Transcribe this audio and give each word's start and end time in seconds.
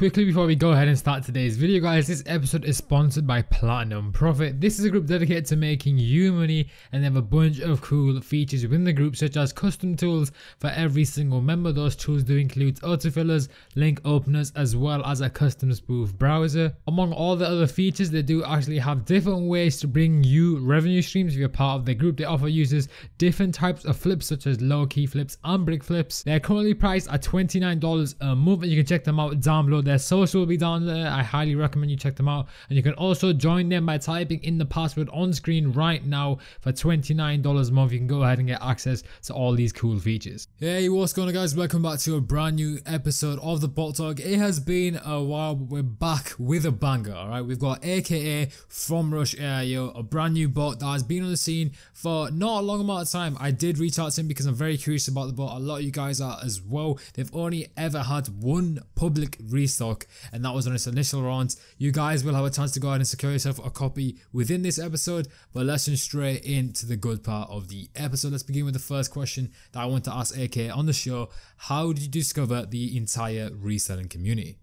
Quickly 0.00 0.24
before 0.24 0.46
we 0.46 0.56
go 0.56 0.70
ahead 0.70 0.88
and 0.88 0.98
start 0.98 1.24
today's 1.24 1.58
video 1.58 1.78
guys, 1.78 2.06
this 2.06 2.22
episode 2.24 2.64
is 2.64 2.78
sponsored 2.78 3.26
by 3.26 3.42
Platinum 3.42 4.12
Profit. 4.12 4.58
This 4.58 4.78
is 4.78 4.86
a 4.86 4.88
group 4.88 5.04
dedicated 5.04 5.44
to 5.44 5.56
making 5.56 5.98
you 5.98 6.32
money 6.32 6.70
and 6.90 7.02
they 7.02 7.04
have 7.04 7.16
a 7.16 7.20
bunch 7.20 7.60
of 7.60 7.82
cool 7.82 8.18
features 8.22 8.62
within 8.62 8.82
the 8.82 8.94
group 8.94 9.14
such 9.14 9.36
as 9.36 9.52
custom 9.52 9.94
tools 9.94 10.32
for 10.58 10.68
every 10.68 11.04
single 11.04 11.42
member. 11.42 11.70
Those 11.70 11.96
tools 11.96 12.22
do 12.22 12.38
include 12.38 12.76
autofillers, 12.76 13.48
link 13.76 14.00
openers 14.06 14.54
as 14.56 14.74
well 14.74 15.04
as 15.04 15.20
a 15.20 15.28
custom 15.28 15.70
spoof 15.74 16.16
browser. 16.16 16.74
Among 16.86 17.12
all 17.12 17.36
the 17.36 17.46
other 17.46 17.66
features 17.66 18.10
they 18.10 18.22
do 18.22 18.42
actually 18.42 18.78
have 18.78 19.04
different 19.04 19.48
ways 19.48 19.80
to 19.80 19.86
bring 19.86 20.24
you 20.24 20.60
revenue 20.60 21.02
streams 21.02 21.34
if 21.34 21.38
you're 21.38 21.50
part 21.50 21.78
of 21.78 21.84
the 21.84 21.94
group. 21.94 22.16
They 22.16 22.24
offer 22.24 22.48
users 22.48 22.88
different 23.18 23.54
types 23.54 23.84
of 23.84 23.98
flips 23.98 24.28
such 24.28 24.46
as 24.46 24.62
low 24.62 24.86
key 24.86 25.04
flips 25.04 25.36
and 25.44 25.66
brick 25.66 25.84
flips. 25.84 26.22
They're 26.22 26.40
currently 26.40 26.72
priced 26.72 27.10
at 27.10 27.22
$29 27.22 28.14
a 28.22 28.34
month 28.34 28.62
and 28.62 28.70
you 28.72 28.78
can 28.78 28.86
check 28.86 29.04
them 29.04 29.20
out 29.20 29.38
down 29.40 29.66
below 29.66 29.82
their 29.90 29.98
social 29.98 30.40
will 30.40 30.46
be 30.46 30.56
down 30.56 30.86
there. 30.86 31.08
I 31.08 31.22
highly 31.22 31.56
recommend 31.56 31.90
you 31.90 31.96
check 31.96 32.14
them 32.14 32.28
out. 32.28 32.46
And 32.68 32.76
you 32.76 32.82
can 32.82 32.92
also 32.92 33.32
join 33.32 33.68
them 33.68 33.86
by 33.86 33.98
typing 33.98 34.42
in 34.44 34.56
the 34.56 34.64
password 34.64 35.08
on 35.12 35.32
screen 35.32 35.72
right 35.72 36.04
now 36.06 36.38
for 36.60 36.70
$29 36.70 37.68
a 37.68 37.72
month. 37.72 37.92
You 37.92 37.98
can 37.98 38.06
go 38.06 38.22
ahead 38.22 38.38
and 38.38 38.46
get 38.46 38.62
access 38.62 39.02
to 39.24 39.34
all 39.34 39.52
these 39.52 39.72
cool 39.72 39.98
features. 39.98 40.46
Hey, 40.60 40.88
what's 40.88 41.12
going 41.12 41.26
on 41.26 41.34
guys? 41.34 41.56
Welcome 41.56 41.82
back 41.82 41.98
to 42.00 42.14
a 42.14 42.20
brand 42.20 42.56
new 42.56 42.78
episode 42.86 43.40
of 43.40 43.60
the 43.60 43.66
Bot 43.66 43.96
Talk. 43.96 44.20
It 44.20 44.38
has 44.38 44.60
been 44.60 45.00
a 45.04 45.20
while, 45.20 45.56
but 45.56 45.68
we're 45.68 45.82
back 45.82 46.34
with 46.38 46.64
a 46.64 46.70
banger, 46.70 47.12
alright? 47.12 47.44
We've 47.44 47.58
got 47.58 47.84
AKA 47.84 48.50
from 48.68 49.12
Rush 49.12 49.34
AIO, 49.34 49.98
a 49.98 50.04
brand 50.04 50.34
new 50.34 50.48
bot 50.48 50.78
that 50.78 50.86
has 50.86 51.02
been 51.02 51.24
on 51.24 51.30
the 51.30 51.36
scene 51.36 51.72
for 51.92 52.30
not 52.30 52.60
a 52.60 52.62
long 52.62 52.80
amount 52.80 53.02
of 53.02 53.10
time. 53.10 53.36
I 53.40 53.50
did 53.50 53.78
reach 53.78 53.98
out 53.98 54.12
to 54.12 54.20
him 54.20 54.28
because 54.28 54.46
I'm 54.46 54.54
very 54.54 54.76
curious 54.76 55.08
about 55.08 55.26
the 55.26 55.32
bot. 55.32 55.56
A 55.56 55.58
lot 55.58 55.78
of 55.78 55.82
you 55.82 55.90
guys 55.90 56.20
are 56.20 56.38
as 56.44 56.62
well. 56.62 57.00
They've 57.14 57.34
only 57.34 57.72
ever 57.76 58.04
had 58.04 58.28
one 58.28 58.84
public 58.94 59.36
restart 59.48 59.79
and 59.80 60.44
that 60.44 60.54
was 60.54 60.66
on 60.66 60.74
its 60.74 60.86
initial 60.86 61.20
launch. 61.20 61.54
You 61.78 61.92
guys 61.92 62.24
will 62.24 62.34
have 62.34 62.44
a 62.44 62.50
chance 62.50 62.72
to 62.72 62.80
go 62.80 62.88
ahead 62.88 63.00
and 63.00 63.08
secure 63.08 63.32
yourself 63.32 63.58
a 63.64 63.70
copy 63.70 64.18
within 64.32 64.62
this 64.62 64.78
episode, 64.78 65.28
but 65.52 65.66
let's 65.66 65.86
jump 65.86 65.98
straight 65.98 66.44
into 66.44 66.86
the 66.86 66.96
good 66.96 67.24
part 67.24 67.48
of 67.50 67.68
the 67.68 67.88
episode. 67.96 68.32
Let's 68.32 68.42
begin 68.42 68.64
with 68.64 68.74
the 68.74 68.80
first 68.80 69.10
question 69.10 69.52
that 69.72 69.80
I 69.80 69.86
want 69.86 70.04
to 70.04 70.12
ask 70.12 70.36
AK 70.36 70.76
on 70.76 70.86
the 70.86 70.92
show. 70.92 71.30
How 71.56 71.92
did 71.92 72.02
you 72.02 72.08
discover 72.08 72.66
the 72.66 72.96
entire 72.96 73.50
reselling 73.52 74.08
community? 74.08 74.58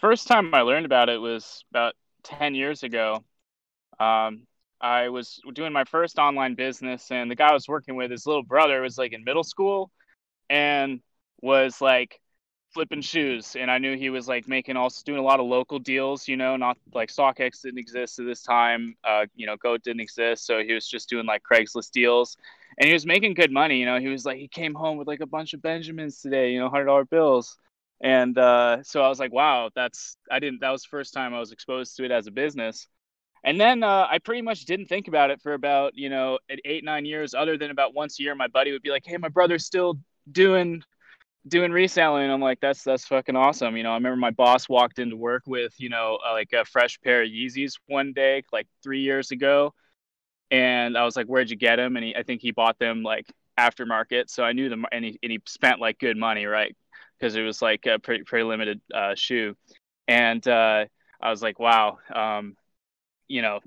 First 0.00 0.26
time 0.26 0.52
I 0.54 0.62
learned 0.62 0.86
about 0.86 1.08
it 1.08 1.18
was 1.18 1.64
about 1.70 1.94
10 2.24 2.54
years 2.54 2.82
ago. 2.82 3.24
Um, 4.00 4.46
I 4.80 5.10
was 5.10 5.40
doing 5.52 5.72
my 5.72 5.84
first 5.84 6.18
online 6.18 6.54
business, 6.54 7.10
and 7.12 7.30
the 7.30 7.36
guy 7.36 7.50
I 7.50 7.52
was 7.52 7.68
working 7.68 7.94
with, 7.94 8.10
his 8.10 8.26
little 8.26 8.42
brother, 8.42 8.80
was 8.80 8.98
like 8.98 9.12
in 9.12 9.22
middle 9.22 9.44
school 9.44 9.92
and 10.50 11.00
was 11.40 11.80
like 11.80 12.20
flipping 12.72 13.00
shoes 13.00 13.56
and 13.56 13.70
i 13.70 13.78
knew 13.78 13.96
he 13.96 14.10
was 14.10 14.28
like 14.28 14.48
making 14.48 14.76
also 14.76 15.02
doing 15.04 15.18
a 15.18 15.22
lot 15.22 15.40
of 15.40 15.46
local 15.46 15.78
deals 15.78 16.26
you 16.26 16.36
know 16.36 16.56
not 16.56 16.76
like 16.94 17.10
stockx 17.10 17.62
didn't 17.62 17.78
exist 17.78 18.18
at 18.18 18.26
this 18.26 18.42
time 18.42 18.96
uh, 19.04 19.26
you 19.34 19.46
know 19.46 19.56
goat 19.56 19.82
didn't 19.82 20.00
exist 20.00 20.46
so 20.46 20.62
he 20.62 20.72
was 20.72 20.86
just 20.86 21.08
doing 21.08 21.26
like 21.26 21.42
craigslist 21.42 21.90
deals 21.90 22.36
and 22.78 22.86
he 22.86 22.92
was 22.92 23.04
making 23.06 23.34
good 23.34 23.52
money 23.52 23.78
you 23.78 23.86
know 23.86 23.98
he 23.98 24.08
was 24.08 24.24
like 24.24 24.38
he 24.38 24.48
came 24.48 24.74
home 24.74 24.96
with 24.96 25.06
like 25.06 25.20
a 25.20 25.26
bunch 25.26 25.52
of 25.54 25.62
benjamins 25.62 26.20
today 26.20 26.52
you 26.52 26.58
know 26.58 26.68
hundred 26.68 26.86
dollar 26.86 27.04
bills 27.04 27.58
and 28.02 28.36
uh, 28.38 28.82
so 28.82 29.02
i 29.02 29.08
was 29.08 29.18
like 29.18 29.32
wow 29.32 29.70
that's 29.74 30.16
i 30.30 30.38
didn't 30.38 30.60
that 30.60 30.70
was 30.70 30.82
the 30.82 30.88
first 30.88 31.12
time 31.12 31.34
i 31.34 31.38
was 31.38 31.52
exposed 31.52 31.96
to 31.96 32.04
it 32.04 32.10
as 32.10 32.26
a 32.26 32.30
business 32.30 32.88
and 33.44 33.60
then 33.60 33.82
uh, 33.82 34.06
i 34.10 34.18
pretty 34.18 34.42
much 34.42 34.64
didn't 34.64 34.86
think 34.86 35.08
about 35.08 35.30
it 35.30 35.40
for 35.42 35.54
about 35.54 35.94
you 35.94 36.08
know 36.08 36.38
eight 36.64 36.84
nine 36.84 37.04
years 37.04 37.34
other 37.34 37.58
than 37.58 37.70
about 37.70 37.94
once 37.94 38.18
a 38.18 38.22
year 38.22 38.34
my 38.34 38.48
buddy 38.48 38.72
would 38.72 38.82
be 38.82 38.90
like 38.90 39.04
hey 39.04 39.16
my 39.18 39.28
brother's 39.28 39.66
still 39.66 39.98
doing 40.30 40.82
doing 41.48 41.72
reselling 41.72 42.30
i'm 42.30 42.40
like 42.40 42.60
that's 42.60 42.84
that's 42.84 43.04
fucking 43.04 43.34
awesome. 43.36 43.76
You 43.76 43.82
know 43.82 43.90
i 43.90 43.94
remember 43.94 44.16
my 44.16 44.30
boss 44.30 44.68
walked 44.68 44.98
into 44.98 45.16
work 45.16 45.42
with 45.46 45.74
you 45.78 45.88
know 45.88 46.18
uh, 46.26 46.32
like 46.32 46.52
a 46.52 46.64
fresh 46.64 47.00
pair 47.00 47.22
of 47.22 47.28
yeezys 47.28 47.74
one 47.86 48.12
day 48.12 48.42
like 48.52 48.66
three 48.82 49.00
years 49.00 49.30
ago. 49.30 49.74
And 50.50 50.96
i 50.96 51.04
was 51.04 51.16
like 51.16 51.26
where'd 51.26 51.50
you 51.50 51.56
get 51.56 51.76
them 51.76 51.96
and 51.96 52.04
he, 52.04 52.16
i 52.16 52.22
think 52.22 52.42
he 52.42 52.52
bought 52.52 52.78
them 52.78 53.02
like 53.02 53.26
aftermarket. 53.58 54.30
So 54.30 54.44
i 54.44 54.52
knew 54.52 54.68
them 54.68 54.84
and 54.92 55.04
he, 55.04 55.18
and 55.22 55.32
he 55.32 55.40
spent 55.46 55.80
like 55.80 55.98
good 55.98 56.16
money 56.16 56.46
right? 56.46 56.76
Because 57.18 57.36
it 57.36 57.42
was 57.42 57.60
like 57.62 57.86
a 57.86 57.98
pretty 57.98 58.24
pretty 58.24 58.44
limited 58.44 58.80
uh, 58.94 59.14
shoe. 59.16 59.56
And 60.08 60.46
uh, 60.46 60.86
i 61.20 61.30
was 61.30 61.42
like 61.42 61.58
wow 61.58 61.98
um, 62.14 62.56
you 63.28 63.42
know 63.42 63.60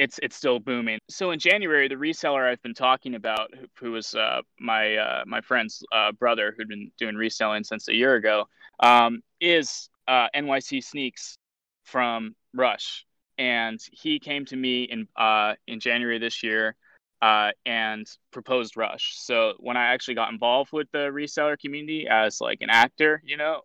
it's 0.00 0.18
it's 0.22 0.34
still 0.34 0.58
booming. 0.58 0.98
So 1.10 1.30
in 1.30 1.38
January, 1.38 1.86
the 1.86 1.94
reseller 1.94 2.50
I've 2.50 2.62
been 2.62 2.74
talking 2.74 3.14
about, 3.14 3.50
who, 3.54 3.66
who 3.78 3.92
was 3.92 4.14
uh, 4.14 4.40
my 4.58 4.96
uh, 4.96 5.24
my 5.26 5.42
friend's 5.42 5.84
uh, 5.92 6.12
brother, 6.12 6.54
who'd 6.56 6.68
been 6.68 6.90
doing 6.98 7.16
reselling 7.16 7.64
since 7.64 7.86
a 7.88 7.94
year 7.94 8.14
ago, 8.14 8.46
um, 8.80 9.22
is 9.40 9.90
uh, 10.08 10.28
NYC 10.34 10.82
Sneaks 10.82 11.36
from 11.84 12.34
Rush, 12.54 13.04
and 13.36 13.78
he 13.92 14.18
came 14.18 14.46
to 14.46 14.56
me 14.56 14.84
in 14.84 15.06
uh, 15.16 15.54
in 15.66 15.78
January 15.80 16.18
this 16.18 16.42
year. 16.42 16.74
Uh, 17.22 17.50
and 17.66 18.06
proposed 18.30 18.78
Rush. 18.78 19.12
So 19.18 19.52
when 19.58 19.76
I 19.76 19.92
actually 19.92 20.14
got 20.14 20.32
involved 20.32 20.72
with 20.72 20.90
the 20.90 21.10
reseller 21.10 21.58
community 21.60 22.08
as 22.08 22.40
like 22.40 22.62
an 22.62 22.70
actor, 22.70 23.20
you 23.22 23.36
know, 23.36 23.60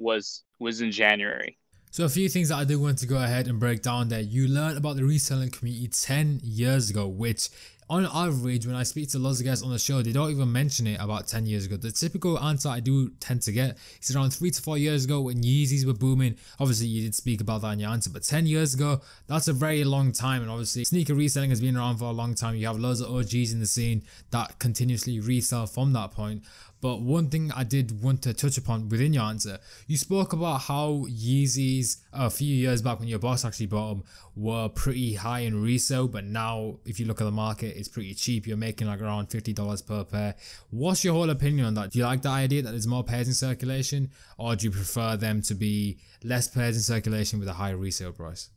was 0.00 0.42
was 0.58 0.80
in 0.80 0.90
January. 0.90 1.56
So 1.96 2.04
a 2.04 2.10
few 2.10 2.28
things 2.28 2.50
that 2.50 2.56
I 2.56 2.64
do 2.64 2.78
want 2.78 2.98
to 2.98 3.06
go 3.06 3.16
ahead 3.16 3.48
and 3.48 3.58
break 3.58 3.80
down 3.80 4.10
there. 4.10 4.20
You 4.20 4.48
learned 4.48 4.76
about 4.76 4.96
the 4.96 5.04
reselling 5.04 5.48
community 5.48 5.88
10 5.88 6.40
years 6.42 6.90
ago, 6.90 7.08
which 7.08 7.48
on 7.88 8.06
average, 8.12 8.66
when 8.66 8.76
I 8.76 8.82
speak 8.82 9.08
to 9.12 9.18
lots 9.18 9.40
of 9.40 9.46
guys 9.46 9.62
on 9.62 9.70
the 9.70 9.78
show, 9.78 10.02
they 10.02 10.12
don't 10.12 10.30
even 10.30 10.52
mention 10.52 10.86
it 10.86 11.00
about 11.00 11.26
10 11.26 11.46
years 11.46 11.64
ago. 11.64 11.78
The 11.78 11.90
typical 11.90 12.38
answer 12.38 12.68
I 12.68 12.80
do 12.80 13.08
tend 13.20 13.40
to 13.42 13.52
get 13.52 13.78
is 14.02 14.14
around 14.14 14.32
three 14.32 14.50
to 14.50 14.60
four 14.60 14.76
years 14.76 15.06
ago 15.06 15.22
when 15.22 15.42
Yeezys 15.42 15.86
were 15.86 15.94
booming. 15.94 16.36
Obviously, 16.60 16.88
you 16.88 17.02
did 17.02 17.14
speak 17.14 17.40
about 17.40 17.62
that 17.62 17.72
in 17.72 17.78
your 17.78 17.88
answer, 17.88 18.10
but 18.10 18.24
10 18.24 18.44
years 18.44 18.74
ago, 18.74 19.00
that's 19.26 19.48
a 19.48 19.54
very 19.54 19.82
long 19.82 20.12
time. 20.12 20.42
And 20.42 20.50
obviously, 20.50 20.84
sneaker 20.84 21.14
reselling 21.14 21.48
has 21.48 21.62
been 21.62 21.78
around 21.78 21.96
for 21.96 22.04
a 22.04 22.10
long 22.10 22.34
time. 22.34 22.56
You 22.56 22.66
have 22.66 22.78
loads 22.78 23.00
of 23.00 23.10
OGs 23.10 23.52
in 23.54 23.60
the 23.60 23.66
scene 23.66 24.02
that 24.32 24.58
continuously 24.58 25.18
resell 25.18 25.66
from 25.66 25.94
that 25.94 26.10
point. 26.10 26.42
But 26.80 27.00
one 27.00 27.28
thing 27.30 27.50
I 27.56 27.64
did 27.64 28.02
want 28.02 28.22
to 28.22 28.34
touch 28.34 28.58
upon 28.58 28.88
within 28.88 29.12
your 29.12 29.24
answer, 29.24 29.58
you 29.86 29.96
spoke 29.96 30.32
about 30.32 30.62
how 30.62 31.06
Yeezys 31.08 31.98
a 32.12 32.28
few 32.30 32.54
years 32.54 32.82
back 32.82 32.98
when 32.98 33.08
your 33.08 33.18
boss 33.18 33.44
actually 33.44 33.66
bought 33.66 33.94
them 33.94 34.04
were 34.34 34.68
pretty 34.68 35.14
high 35.14 35.40
in 35.40 35.62
resale, 35.62 36.06
but 36.06 36.24
now 36.24 36.78
if 36.84 37.00
you 37.00 37.06
look 37.06 37.20
at 37.20 37.24
the 37.24 37.30
market, 37.30 37.76
it's 37.76 37.88
pretty 37.88 38.14
cheap. 38.14 38.46
You're 38.46 38.56
making 38.56 38.86
like 38.86 39.00
around 39.00 39.28
fifty 39.28 39.52
dollars 39.52 39.80
per 39.80 40.04
pair. 40.04 40.34
What's 40.70 41.04
your 41.04 41.14
whole 41.14 41.30
opinion 41.30 41.66
on 41.66 41.74
that? 41.74 41.92
Do 41.92 41.98
you 41.98 42.04
like 42.04 42.22
the 42.22 42.28
idea 42.28 42.62
that 42.62 42.70
there's 42.70 42.86
more 42.86 43.04
pairs 43.04 43.28
in 43.28 43.34
circulation, 43.34 44.10
or 44.38 44.54
do 44.56 44.66
you 44.66 44.70
prefer 44.70 45.16
them 45.16 45.42
to 45.42 45.54
be 45.54 45.98
less 46.22 46.48
pairs 46.48 46.76
in 46.76 46.82
circulation 46.82 47.38
with 47.38 47.48
a 47.48 47.54
higher 47.54 47.76
resale 47.76 48.12
price? 48.12 48.50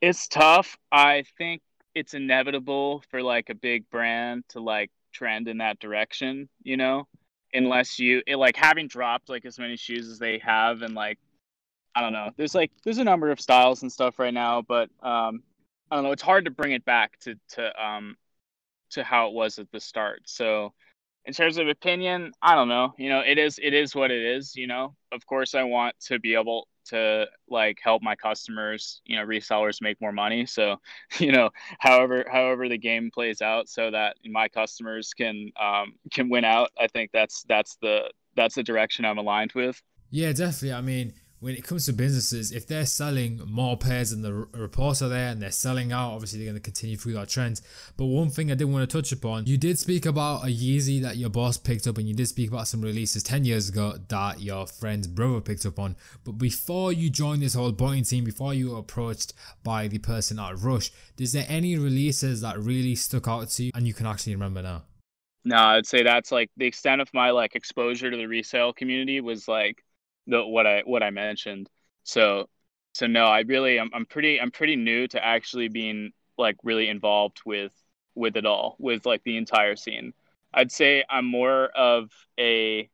It's 0.00 0.26
tough. 0.28 0.78
I 0.90 1.24
think 1.36 1.60
it's 1.94 2.14
inevitable 2.14 3.02
for 3.10 3.22
like 3.22 3.50
a 3.50 3.54
big 3.54 3.90
brand 3.90 4.44
to 4.50 4.60
like 4.60 4.90
trend 5.12 5.48
in 5.48 5.58
that 5.58 5.78
direction, 5.78 6.48
you 6.62 6.76
know? 6.76 7.06
Unless 7.52 7.98
you 7.98 8.22
it, 8.26 8.36
like 8.36 8.56
having 8.56 8.88
dropped 8.88 9.28
like 9.28 9.44
as 9.44 9.58
many 9.58 9.76
shoes 9.76 10.08
as 10.08 10.18
they 10.18 10.38
have 10.38 10.82
and 10.82 10.94
like 10.94 11.18
I 11.94 12.00
don't 12.00 12.12
know. 12.12 12.30
There's 12.36 12.54
like 12.54 12.70
there's 12.84 12.98
a 12.98 13.04
number 13.04 13.30
of 13.30 13.40
styles 13.40 13.82
and 13.82 13.90
stuff 13.92 14.18
right 14.18 14.34
now, 14.34 14.62
but 14.62 14.90
um 15.02 15.42
I 15.90 15.96
don't 15.96 16.04
know, 16.04 16.12
it's 16.12 16.22
hard 16.22 16.44
to 16.44 16.50
bring 16.50 16.72
it 16.72 16.84
back 16.84 17.18
to 17.20 17.34
to 17.50 17.84
um 17.84 18.16
to 18.90 19.04
how 19.04 19.28
it 19.28 19.34
was 19.34 19.58
at 19.58 19.70
the 19.72 19.80
start. 19.80 20.22
So 20.26 20.72
in 21.26 21.32
terms 21.34 21.58
of 21.58 21.68
opinion, 21.68 22.32
I 22.42 22.54
don't 22.54 22.68
know. 22.68 22.94
You 22.98 23.08
know, 23.10 23.20
it 23.20 23.38
is 23.38 23.58
it 23.62 23.74
is 23.74 23.94
what 23.94 24.10
it 24.10 24.22
is, 24.22 24.56
you 24.56 24.66
know. 24.66 24.94
Of 25.12 25.26
course 25.26 25.54
I 25.54 25.64
want 25.64 25.94
to 26.06 26.18
be 26.18 26.34
able 26.34 26.68
to 26.90 27.26
like 27.48 27.78
help 27.82 28.02
my 28.02 28.14
customers, 28.14 29.00
you 29.04 29.16
know, 29.16 29.24
resellers 29.24 29.82
make 29.82 30.00
more 30.00 30.12
money. 30.12 30.46
So, 30.46 30.76
you 31.18 31.32
know, 31.32 31.50
however 31.78 32.24
however 32.30 32.68
the 32.68 32.78
game 32.78 33.10
plays 33.12 33.42
out, 33.42 33.68
so 33.68 33.90
that 33.90 34.16
my 34.26 34.48
customers 34.48 35.12
can 35.14 35.50
um, 35.60 35.94
can 36.12 36.28
win 36.28 36.44
out. 36.44 36.70
I 36.78 36.86
think 36.86 37.10
that's 37.12 37.44
that's 37.48 37.76
the 37.82 38.10
that's 38.36 38.54
the 38.54 38.62
direction 38.62 39.04
I'm 39.04 39.18
aligned 39.18 39.52
with. 39.54 39.80
Yeah, 40.10 40.32
definitely. 40.32 40.72
I 40.72 40.80
mean, 40.80 41.14
when 41.40 41.54
it 41.54 41.64
comes 41.64 41.86
to 41.86 41.92
businesses, 41.94 42.52
if 42.52 42.66
they're 42.66 42.84
selling 42.84 43.40
more 43.46 43.76
pairs 43.76 44.10
than 44.10 44.20
the 44.20 44.32
reports 44.32 45.00
are 45.00 45.08
there 45.08 45.28
and 45.28 45.40
they're 45.40 45.50
selling 45.50 45.90
out, 45.90 46.12
obviously 46.12 46.38
they're 46.38 46.52
going 46.52 46.56
to 46.56 46.60
continue 46.60 46.98
through 46.98 47.14
that 47.14 47.30
trend. 47.30 47.62
But 47.96 48.06
one 48.06 48.28
thing 48.28 48.50
I 48.50 48.54
did 48.54 48.66
want 48.66 48.88
to 48.88 48.96
touch 48.96 49.10
upon, 49.10 49.46
you 49.46 49.56
did 49.56 49.78
speak 49.78 50.04
about 50.04 50.44
a 50.44 50.48
Yeezy 50.48 51.00
that 51.00 51.16
your 51.16 51.30
boss 51.30 51.56
picked 51.56 51.86
up, 51.86 51.96
and 51.96 52.06
you 52.06 52.14
did 52.14 52.28
speak 52.28 52.50
about 52.50 52.68
some 52.68 52.82
releases 52.82 53.22
10 53.22 53.46
years 53.46 53.70
ago 53.70 53.94
that 54.08 54.40
your 54.40 54.66
friend's 54.66 55.06
brother 55.06 55.40
picked 55.40 55.64
up 55.64 55.78
on. 55.78 55.96
But 56.24 56.32
before 56.32 56.92
you 56.92 57.08
joined 57.08 57.42
this 57.42 57.54
whole 57.54 57.72
buying 57.72 58.04
team, 58.04 58.24
before 58.24 58.52
you 58.52 58.72
were 58.72 58.78
approached 58.78 59.32
by 59.64 59.88
the 59.88 59.98
person 59.98 60.38
at 60.38 60.58
Rush, 60.58 60.92
is 61.18 61.32
there 61.32 61.46
any 61.48 61.76
releases 61.78 62.42
that 62.42 62.58
really 62.58 62.94
stuck 62.94 63.26
out 63.26 63.48
to 63.50 63.64
you 63.64 63.70
and 63.74 63.86
you 63.86 63.94
can 63.94 64.06
actually 64.06 64.34
remember 64.34 64.60
now? 64.60 64.82
No, 65.44 65.56
I'd 65.56 65.86
say 65.86 66.02
that's 66.02 66.30
like 66.30 66.50
the 66.58 66.66
extent 66.66 67.00
of 67.00 67.08
my 67.14 67.30
like 67.30 67.54
exposure 67.54 68.10
to 68.10 68.16
the 68.16 68.26
resale 68.26 68.74
community 68.74 69.22
was 69.22 69.48
like 69.48 69.82
the 70.30 70.46
what 70.46 70.66
I 70.66 70.82
what 70.84 71.02
I 71.02 71.10
mentioned. 71.10 71.68
So 72.04 72.48
so 72.94 73.06
no, 73.06 73.26
I 73.26 73.40
really 73.40 73.78
I'm 73.78 73.90
I'm 73.94 74.06
pretty 74.06 74.40
I'm 74.40 74.50
pretty 74.50 74.76
new 74.76 75.06
to 75.08 75.24
actually 75.24 75.68
being 75.68 76.12
like 76.38 76.56
really 76.62 76.88
involved 76.88 77.40
with 77.44 77.72
with 78.14 78.36
it 78.36 78.46
all, 78.46 78.76
with 78.78 79.06
like 79.06 79.22
the 79.24 79.36
entire 79.36 79.76
scene. 79.76 80.12
I'd 80.52 80.72
say 80.72 81.04
I'm 81.08 81.26
more 81.26 81.66
of 81.66 82.10
a 82.38 82.90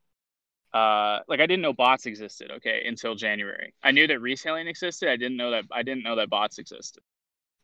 uh, 0.75 1.21
like 1.29 1.41
I 1.41 1.47
didn't 1.47 1.63
know 1.63 1.73
bots 1.73 2.07
existed. 2.07 2.51
Okay, 2.57 2.85
until 2.87 3.15
January, 3.15 3.73
I 3.83 3.93
knew 3.93 4.07
that 4.07 4.21
reselling 4.21 4.67
existed. 4.69 5.09
I 5.09 5.17
didn't 5.17 5.37
know 5.39 5.53
that 5.53 5.65
I 5.73 5.83
didn't 5.83 6.03
know 6.03 6.17
that 6.17 6.31
bots 6.31 6.59
existed. 6.59 7.03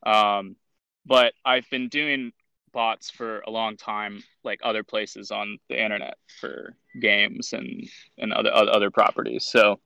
Um, 0.04 0.56
but 1.04 1.34
I've 1.44 1.68
been 1.70 1.88
doing 1.88 2.32
bots 2.72 3.10
for 3.10 3.40
a 3.40 3.50
long 3.50 3.76
time, 3.76 4.22
like 4.44 4.60
other 4.62 4.82
places 4.82 5.30
on 5.30 5.58
the 5.68 5.82
internet 5.82 6.16
for 6.40 6.74
games 7.00 7.52
and 7.52 7.88
and 8.18 8.32
other 8.32 8.52
other 8.52 8.90
properties. 8.90 9.46
So 9.46 9.80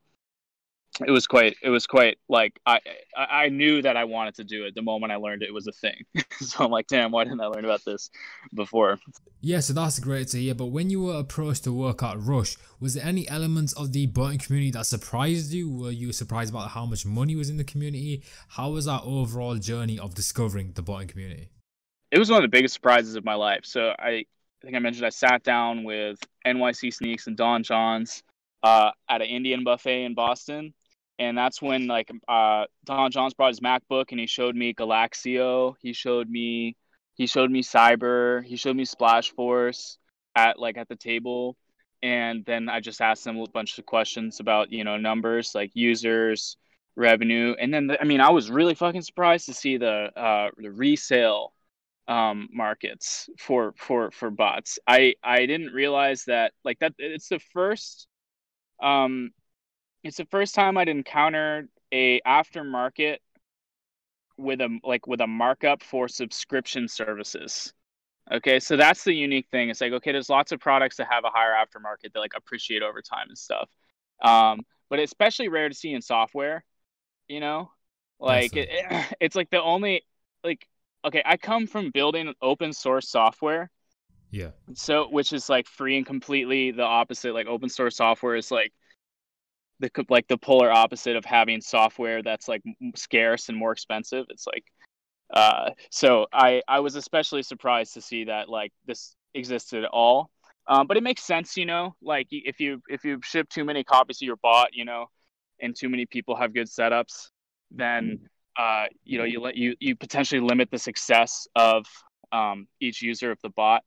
it 1.05 1.11
was 1.11 1.27
quite 1.27 1.57
it 1.63 1.69
was 1.69 1.87
quite 1.87 2.19
like 2.29 2.59
I 2.65 2.81
I 3.17 3.49
knew 3.49 3.83
that 3.83 3.97
I 3.97 4.05
wanted 4.05 4.35
to 4.37 4.45
do 4.45 4.65
it 4.65 4.75
the 4.75 4.83
moment 4.83 5.13
I 5.13 5.17
learned 5.17 5.43
it 5.43 5.53
was 5.53 5.67
a 5.67 5.73
thing. 5.73 6.05
so 6.41 6.65
I'm 6.65 6.71
like, 6.71 6.87
damn, 6.87 7.11
why 7.11 7.25
didn't 7.25 7.41
I 7.41 7.47
learn 7.47 7.65
about 7.65 7.85
this 7.85 8.11
before? 8.55 8.99
Yeah, 9.41 9.61
so 9.61 9.75
that's 9.75 9.99
great 9.99 10.29
to 10.29 10.39
hear. 10.39 10.55
But 10.55 10.67
when 10.67 10.89
you 10.89 11.03
were 11.03 11.19
approached 11.19 11.65
to 11.65 11.73
work 11.73 12.03
at 12.03 12.19
Rush, 12.19 12.57
was 12.81 12.95
there 12.95 13.05
any 13.05 13.29
elements 13.29 13.73
of 13.75 13.93
the 13.93 14.07
botting 14.07 14.39
community 14.39 14.71
that 14.73 14.87
surprised 14.87 15.53
you? 15.53 15.71
Were 15.71 15.91
you 15.91 16.13
surprised 16.13 16.51
about 16.51 16.71
how 16.71 16.87
much 16.87 17.05
money 17.05 17.37
was 17.37 17.51
in 17.51 17.59
the 17.59 17.65
community? 17.65 18.23
How 18.49 18.71
was 18.71 18.87
that 18.87 19.03
overall 19.05 19.57
journey 19.57 19.99
of 19.99 20.15
discovering 20.15 20.73
the 20.73 20.83
botting 20.83 21.09
community? 21.09 21.51
It 22.11 22.19
was 22.19 22.31
one 22.31 22.39
of 22.39 22.51
the 22.51 22.57
biggest 22.57 22.75
surprises 22.75 23.17
of 23.17 23.25
my 23.25 23.35
life. 23.35 23.65
So 23.65 23.95
I, 23.99 24.25
I 24.63 24.67
think 24.67 24.77
I 24.77 24.81
mentioned 24.81 25.07
I 25.07 25.11
sat 25.11 25.43
down 25.43 25.85
with 25.85 26.19
NYC 26.47 26.93
Sneaks 26.93 27.27
and 27.27 27.37
Don 27.37 27.63
Johns 27.63 28.23
uh, 28.63 28.91
at 29.09 29.23
an 29.23 29.29
Indian 29.29 29.65
buffet 29.65 30.05
in 30.05 30.15
Boston 30.15 30.75
and 31.19 31.37
that's 31.37 31.63
when 31.63 31.87
like 31.87 32.11
uh 32.29 32.65
Don 32.85 33.11
Johns 33.11 33.35
brought 33.35 33.49
his 33.49 33.61
MacBook 33.61 34.11
and 34.11 34.21
he 34.21 34.27
showed 34.27 34.55
me 34.55 34.75
Galaxio. 34.75 35.75
He 35.81 35.93
showed 35.93 36.29
me 36.29 36.77
he 37.15 37.27
showed 37.27 37.51
me 37.51 37.63
Cyber. 37.63 38.45
He 38.45 38.57
showed 38.57 38.77
me 38.77 38.85
Splash 38.85 39.31
Force 39.33 39.99
at 40.35 40.59
like 40.59 40.77
at 40.77 40.89
the 40.89 40.97
table, 40.97 41.57
and 42.03 42.45
then 42.45 42.69
I 42.69 42.81
just 42.81 43.01
asked 43.01 43.27
him 43.27 43.39
a 43.39 43.49
bunch 43.49 43.79
of 43.79 43.87
questions 43.87 44.41
about 44.41 44.71
you 44.73 44.85
know 44.85 44.97
numbers 44.97 45.55
like 45.55 45.71
users, 45.75 46.57
revenue, 46.97 47.55
and 47.59 47.73
then 47.73 47.87
the, 47.89 48.01
I 48.01 48.05
mean 48.05 48.21
I 48.21 48.31
was 48.31 48.51
really 48.51 48.75
fucking 48.75 49.03
surprised 49.03 49.47
to 49.47 49.55
see 49.55 49.79
the 49.79 50.11
uh 50.17 50.51
the 50.59 50.71
resale 50.71 51.53
um 52.09 52.49
markets 52.53 53.29
for 53.39 53.75
for 53.77 54.11
for 54.11 54.31
bots. 54.31 54.79
I 54.87 55.15
I 55.23 55.47
didn't 55.47 55.73
realize 55.73 56.25
that 56.25 56.53
like 56.65 56.79
that 56.81 56.95
it's 56.99 57.29
the 57.29 57.41
first 57.53 58.07
um 58.83 59.31
it's 60.05 60.19
the 60.19 60.27
first 60.27 60.55
time 60.55 60.77
I'd 60.79 60.89
encountered 60.89 61.69
a 61.93 62.21
aftermarket 62.21 63.19
with 64.39 64.61
a 64.61 64.79
like 64.85 65.07
with 65.07 65.21
a 65.21 65.27
markup 65.27 65.83
for 65.83 66.09
subscription 66.09 66.89
services. 66.89 67.73
Okay, 68.31 68.59
so 68.59 68.77
that's 68.77 69.05
the 69.05 69.15
unique 69.15 69.47
thing. 69.51 69.71
It's 69.71 69.81
like 69.81 69.93
okay, 69.93 70.13
there's 70.13 70.31
lots 70.31 70.53
of 70.53 70.61
products 70.61 70.97
that 70.97 71.09
have 71.11 71.25
a 71.25 71.31
higher 71.31 71.55
aftermarket 71.55 72.13
that 72.13 72.21
like 72.21 72.35
appreciate 72.37 72.83
over 72.83 73.03
time 73.03 73.27
and 73.29 73.39
stuff. 73.39 73.69
Um, 74.23 74.61
but 74.91 74.99
especially 74.99 75.49
rare 75.49 75.69
to 75.69 75.75
see 75.75 75.93
in 75.93 76.03
software. 76.03 76.65
You 77.29 77.41
know, 77.41 77.71
like 78.21 78.57
it, 78.57 78.69
it, 78.71 79.17
it's 79.21 79.37
like 79.37 79.51
the 79.51 79.63
only 79.63 80.05
like 80.45 80.67
okay, 81.07 81.23
I 81.25 81.37
come 81.37 81.67
from 81.67 81.91
building 81.91 82.35
open 82.43 82.73
source 82.73 83.09
software. 83.09 83.71
Yeah. 84.31 84.51
So 84.75 85.09
which 85.09 85.33
is 85.33 85.49
like 85.49 85.67
free 85.67 85.97
and 85.97 86.05
completely 86.05 86.73
the 86.73 86.83
opposite. 86.83 87.33
Like 87.33 87.47
open 87.47 87.69
source 87.69 87.97
software 87.97 88.37
is 88.37 88.51
like 88.51 88.73
the 89.81 89.91
like 90.09 90.27
the 90.29 90.39
polar 90.39 90.71
opposite 90.71 91.17
of 91.17 91.25
having 91.25 91.61
software 91.61 92.23
that's 92.23 92.49
like 92.49 92.63
scarce 92.97 93.49
and 93.49 93.57
more 93.57 93.73
expensive. 93.73 94.27
It's 94.31 94.47
like 94.47 94.65
uh, 95.33 95.71
so 95.91 96.27
I 96.33 96.63
I 96.69 96.81
was 96.81 96.97
especially 96.97 97.43
surprised 97.43 97.95
to 97.95 98.01
see 98.01 98.25
that 98.25 98.49
like 98.49 98.73
this 98.87 99.15
existed 99.35 99.85
at 99.85 99.91
all. 99.91 100.31
Um, 100.69 100.89
but 100.89 100.97
it 100.97 101.05
makes 101.05 101.23
sense, 101.23 101.57
you 101.57 101.65
know, 101.65 101.95
like 102.03 102.27
if 102.31 102.59
you 102.59 102.83
if 102.89 103.05
you 103.05 103.21
ship 103.23 103.49
too 103.49 103.65
many 103.65 103.85
copies 103.85 104.21
of 104.21 104.27
your 104.27 104.37
bot, 104.37 104.71
you 104.73 104.85
know, 104.85 105.07
and 105.61 105.77
too 105.77 105.89
many 105.89 106.07
people 106.07 106.35
have 106.35 106.53
good 106.53 106.67
setups, 106.67 107.29
then 107.71 108.29
uh, 108.59 108.87
you 109.05 109.19
know 109.19 109.25
you 109.25 109.41
let 109.41 109.57
you 109.57 109.75
you 109.81 109.97
potentially 109.97 110.41
limit 110.41 110.71
the 110.71 110.79
success 110.79 111.47
of 111.57 111.87
um, 112.33 112.67
each 112.81 113.03
user 113.03 113.31
of 113.31 113.39
the 113.43 113.51
bot 113.51 113.83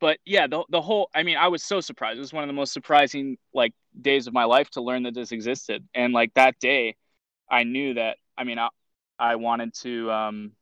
but 0.00 0.18
yeah, 0.24 0.46
the 0.46 0.64
the 0.70 0.80
whole 0.80 1.10
I 1.14 1.22
mean, 1.22 1.36
I 1.36 1.48
was 1.48 1.64
so 1.64 1.80
surprised. 1.80 2.18
It 2.18 2.20
was 2.20 2.32
one 2.32 2.44
of 2.44 2.48
the 2.48 2.54
most 2.54 2.72
surprising 2.72 3.36
like 3.52 3.72
days 4.00 4.26
of 4.26 4.32
my 4.32 4.44
life 4.44 4.70
to 4.70 4.80
learn 4.80 5.02
that 5.04 5.14
this 5.14 5.32
existed. 5.32 5.86
And 5.94 6.12
like 6.12 6.34
that 6.34 6.58
day, 6.60 6.96
I 7.50 7.64
knew 7.64 7.94
that 7.94 8.16
I 8.36 8.44
mean, 8.44 8.58
I 8.58 8.68
I 9.18 9.36
wanted 9.36 9.74
to 9.82 10.10
um 10.10 10.52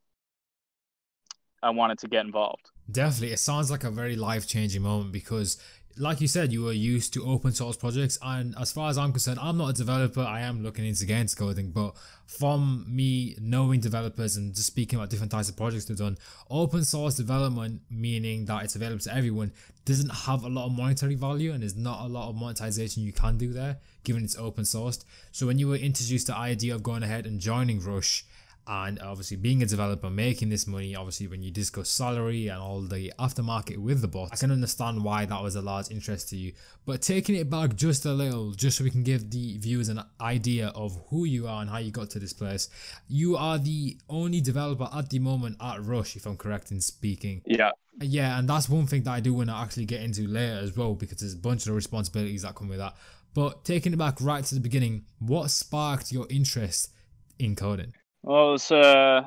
I 1.62 1.70
wanted 1.70 1.99
to 2.00 2.08
get 2.08 2.25
involved. 2.25 2.70
Definitely. 2.90 3.32
It 3.32 3.40
sounds 3.40 3.70
like 3.70 3.82
a 3.82 3.90
very 3.90 4.14
life-changing 4.14 4.81
moment 4.81 5.10
because 5.10 5.58
like 5.98 6.20
you 6.20 6.28
said, 6.28 6.52
you 6.52 6.62
were 6.62 6.72
used 6.72 7.14
to 7.14 7.25
open 7.25 7.52
source 7.52 7.76
projects, 7.76 8.19
and 8.20 8.54
as 8.60 8.70
far 8.70 8.90
as 8.90 8.98
I'm 8.98 9.12
concerned, 9.12 9.38
I'm 9.40 9.56
not 9.56 9.70
a 9.70 9.72
developer. 9.72 10.20
I 10.20 10.40
am 10.40 10.62
looking 10.62 10.84
into 10.87 11.04
against 11.04 11.38
coding, 11.38 11.70
but 11.70 11.94
from 12.26 12.84
me 12.88 13.37
knowing 13.40 13.81
developers 13.81 14.37
and 14.37 14.54
just 14.54 14.66
speaking 14.66 14.98
about 14.98 15.10
different 15.10 15.32
types 15.32 15.48
of 15.48 15.56
projects 15.56 15.87
they've 15.87 15.96
done, 15.96 16.19
open 16.50 16.84
source 16.84 17.16
development, 17.16 17.81
meaning 17.90 18.44
that 18.46 18.64
it's 18.64 18.76
available 18.76 19.00
to 19.00 19.14
everyone, 19.14 19.52
doesn't 19.84 20.10
have 20.10 20.44
a 20.44 20.48
lot 20.48 20.66
of 20.66 20.72
monetary 20.72 21.14
value, 21.14 21.52
and 21.52 21.62
there's 21.62 21.76
not 21.76 22.04
a 22.04 22.08
lot 22.08 22.28
of 22.28 22.37
monetization 22.37 23.02
you 23.02 23.12
can 23.12 23.38
do 23.38 23.52
there, 23.52 23.78
given 24.04 24.25
it's 24.25 24.37
open 24.37 24.64
sourced. 24.64 25.04
So 25.32 25.46
when 25.46 25.58
you 25.58 25.69
were 25.69 25.76
introduced 25.76 26.26
the 26.26 26.37
idea 26.37 26.75
of 26.75 26.82
going 26.82 27.04
ahead 27.04 27.26
and 27.26 27.40
joining 27.40 27.81
Rush, 27.81 28.25
and 28.68 29.00
obviously 29.00 29.36
being 29.36 29.62
a 29.62 29.66
developer 29.66 30.10
making 30.10 30.48
this 30.48 30.66
money 30.66 30.96
obviously 30.96 31.26
when 31.28 31.42
you 31.42 31.50
discuss 31.50 31.88
salary 31.88 32.48
and 32.48 32.60
all 32.60 32.80
the 32.80 33.12
aftermarket 33.18 33.76
with 33.76 34.00
the 34.00 34.08
bot 34.08 34.28
i 34.32 34.36
can 34.36 34.50
understand 34.50 35.02
why 35.04 35.24
that 35.24 35.42
was 35.42 35.54
a 35.54 35.62
large 35.62 35.90
interest 35.90 36.28
to 36.30 36.36
you. 36.36 36.52
But 36.84 37.02
taking 37.02 37.34
it 37.34 37.50
back 37.50 37.74
just 37.74 38.04
a 38.06 38.12
little 38.12 38.52
just 38.52 38.78
so 38.78 38.84
we 38.84 38.90
can 38.90 39.02
give 39.02 39.30
the 39.30 39.58
viewers 39.58 39.88
an 39.88 40.02
idea 40.20 40.68
of 40.68 41.00
who 41.08 41.24
you 41.24 41.46
are 41.48 41.60
and 41.60 41.70
how 41.70 41.78
you 41.78 41.90
got 41.90 42.10
to 42.10 42.18
this 42.18 42.32
place 42.32 42.68
you 43.08 43.36
are 43.36 43.58
the 43.58 43.96
only 44.08 44.40
developer 44.40 44.88
at 44.94 45.10
the 45.10 45.18
moment 45.18 45.56
at 45.60 45.84
rush 45.84 46.16
if 46.16 46.26
i'm 46.26 46.36
correct 46.36 46.70
in 46.70 46.80
speaking. 46.80 47.42
Yeah. 47.46 47.70
Yeah 48.00 48.38
and 48.38 48.48
that's 48.48 48.68
one 48.68 48.86
thing 48.86 49.02
that 49.04 49.12
i 49.12 49.20
do 49.20 49.34
want 49.34 49.48
to 49.48 49.56
actually 49.56 49.86
get 49.86 50.02
into 50.02 50.26
later 50.26 50.58
as 50.62 50.76
well 50.76 50.94
because 50.94 51.18
there's 51.18 51.34
a 51.34 51.38
bunch 51.38 51.66
of 51.66 51.74
responsibilities 51.74 52.42
that 52.42 52.54
come 52.54 52.68
with 52.68 52.78
that. 52.78 52.94
But 53.34 53.64
taking 53.64 53.92
it 53.92 53.98
back 53.98 54.16
right 54.20 54.44
to 54.44 54.54
the 54.54 54.60
beginning 54.60 55.04
what 55.18 55.50
sparked 55.50 56.12
your 56.12 56.26
interest 56.30 56.90
in 57.38 57.54
coding 57.54 57.92
well, 58.26 58.55
it's 58.55 58.73
uh, 58.73 59.23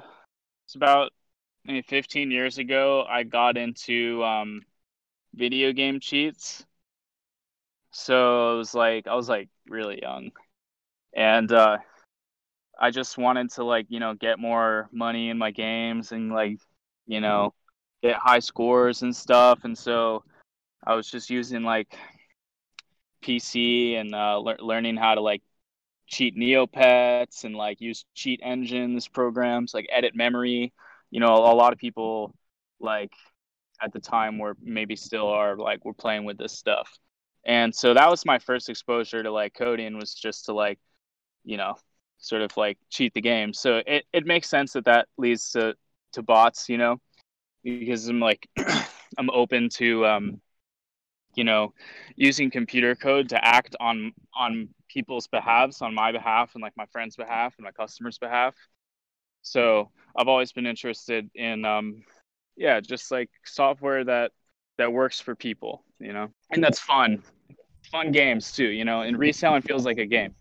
it's 0.65 0.75
about 0.75 1.11
maybe 1.63 1.81
15 1.81 2.31
years 2.31 2.57
ago. 2.57 3.05
I 3.09 3.23
got 3.23 3.57
into 3.57 4.21
um, 4.23 4.61
video 5.33 5.71
game 5.71 6.01
cheats. 6.01 6.65
So 7.91 8.55
it 8.55 8.57
was 8.57 8.75
like 8.75 9.07
I 9.07 9.15
was 9.15 9.29
like 9.29 9.47
really 9.69 10.01
young, 10.01 10.31
and 11.15 11.49
uh, 11.51 11.77
I 12.77 12.91
just 12.91 13.17
wanted 13.17 13.51
to 13.51 13.63
like 13.63 13.85
you 13.87 14.01
know 14.01 14.15
get 14.15 14.37
more 14.37 14.89
money 14.91 15.29
in 15.29 15.37
my 15.37 15.51
games 15.51 16.11
and 16.11 16.33
like 16.33 16.59
you 17.07 17.21
know 17.21 17.53
get 18.03 18.17
high 18.17 18.39
scores 18.39 19.01
and 19.01 19.15
stuff. 19.15 19.63
And 19.63 19.77
so 19.77 20.25
I 20.85 20.95
was 20.95 21.09
just 21.09 21.29
using 21.29 21.63
like 21.63 21.97
PC 23.21 23.95
and 23.95 24.13
uh, 24.13 24.39
le- 24.39 24.57
learning 24.59 24.97
how 24.97 25.15
to 25.15 25.21
like 25.21 25.41
cheat 26.09 26.35
Neopets 26.35 27.43
and 27.43 27.55
like 27.55 27.79
use 27.79 28.03
cheat 28.13 28.41
engines 28.43 29.07
programs 29.07 29.73
like 29.73 29.87
edit 29.91 30.15
memory. 30.15 30.73
You 31.11 31.19
know, 31.19 31.33
a 31.35 31.55
lot 31.55 31.71
of 31.71 31.79
people 31.79 32.33
like 32.79 33.11
at 33.81 33.93
the 33.93 33.99
time 33.99 34.37
were 34.39 34.57
maybe 34.61 34.95
still 34.95 35.27
are 35.27 35.55
like 35.55 35.85
we're 35.85 35.93
playing 35.93 36.25
with 36.25 36.37
this 36.37 36.53
stuff. 36.53 36.91
And 37.45 37.73
so 37.73 37.93
that 37.93 38.09
was 38.09 38.25
my 38.25 38.39
first 38.39 38.69
exposure 38.69 39.23
to 39.23 39.31
like 39.31 39.53
coding 39.53 39.95
was 39.97 40.13
just 40.13 40.45
to 40.45 40.53
like, 40.53 40.79
you 41.45 41.57
know, 41.57 41.75
sort 42.17 42.41
of 42.41 42.55
like 42.57 42.77
cheat 42.89 43.13
the 43.13 43.21
game. 43.21 43.53
So 43.53 43.81
it, 43.85 44.05
it 44.11 44.25
makes 44.25 44.49
sense 44.49 44.73
that 44.73 44.85
that 44.85 45.07
leads 45.17 45.51
to, 45.51 45.75
to 46.13 46.21
bots, 46.21 46.67
you 46.69 46.77
know, 46.77 46.99
because 47.63 48.07
I'm 48.07 48.19
like, 48.19 48.47
I'm 49.17 49.29
open 49.31 49.69
to, 49.75 50.05
um, 50.05 50.41
you 51.35 51.43
know, 51.43 51.73
using 52.15 52.51
computer 52.51 52.95
code 52.95 53.29
to 53.29 53.45
act 53.45 53.75
on, 53.79 54.13
on 54.37 54.69
people's 54.89 55.27
behalves 55.27 55.81
on 55.81 55.93
my 55.93 56.11
behalf 56.11 56.51
and 56.55 56.61
like 56.61 56.73
my 56.75 56.85
friends' 56.87 57.15
behalf 57.15 57.55
and 57.57 57.65
my 57.65 57.71
customers' 57.71 58.17
behalf. 58.17 58.55
So 59.41 59.89
I've 60.15 60.27
always 60.27 60.51
been 60.51 60.65
interested 60.65 61.29
in 61.35 61.65
um 61.65 62.03
yeah, 62.57 62.81
just 62.81 63.09
like 63.09 63.29
software 63.45 64.03
that 64.03 64.31
that 64.77 64.91
works 64.91 65.19
for 65.19 65.35
people, 65.35 65.83
you 65.99 66.13
know. 66.13 66.27
And 66.51 66.63
that's 66.63 66.79
fun. 66.79 67.23
Fun 67.91 68.11
games 68.11 68.51
too, 68.51 68.67
you 68.67 68.85
know, 68.85 69.01
and 69.01 69.17
reselling 69.17 69.61
feels 69.61 69.85
like 69.85 69.97
a 69.97 70.05
game. 70.05 70.35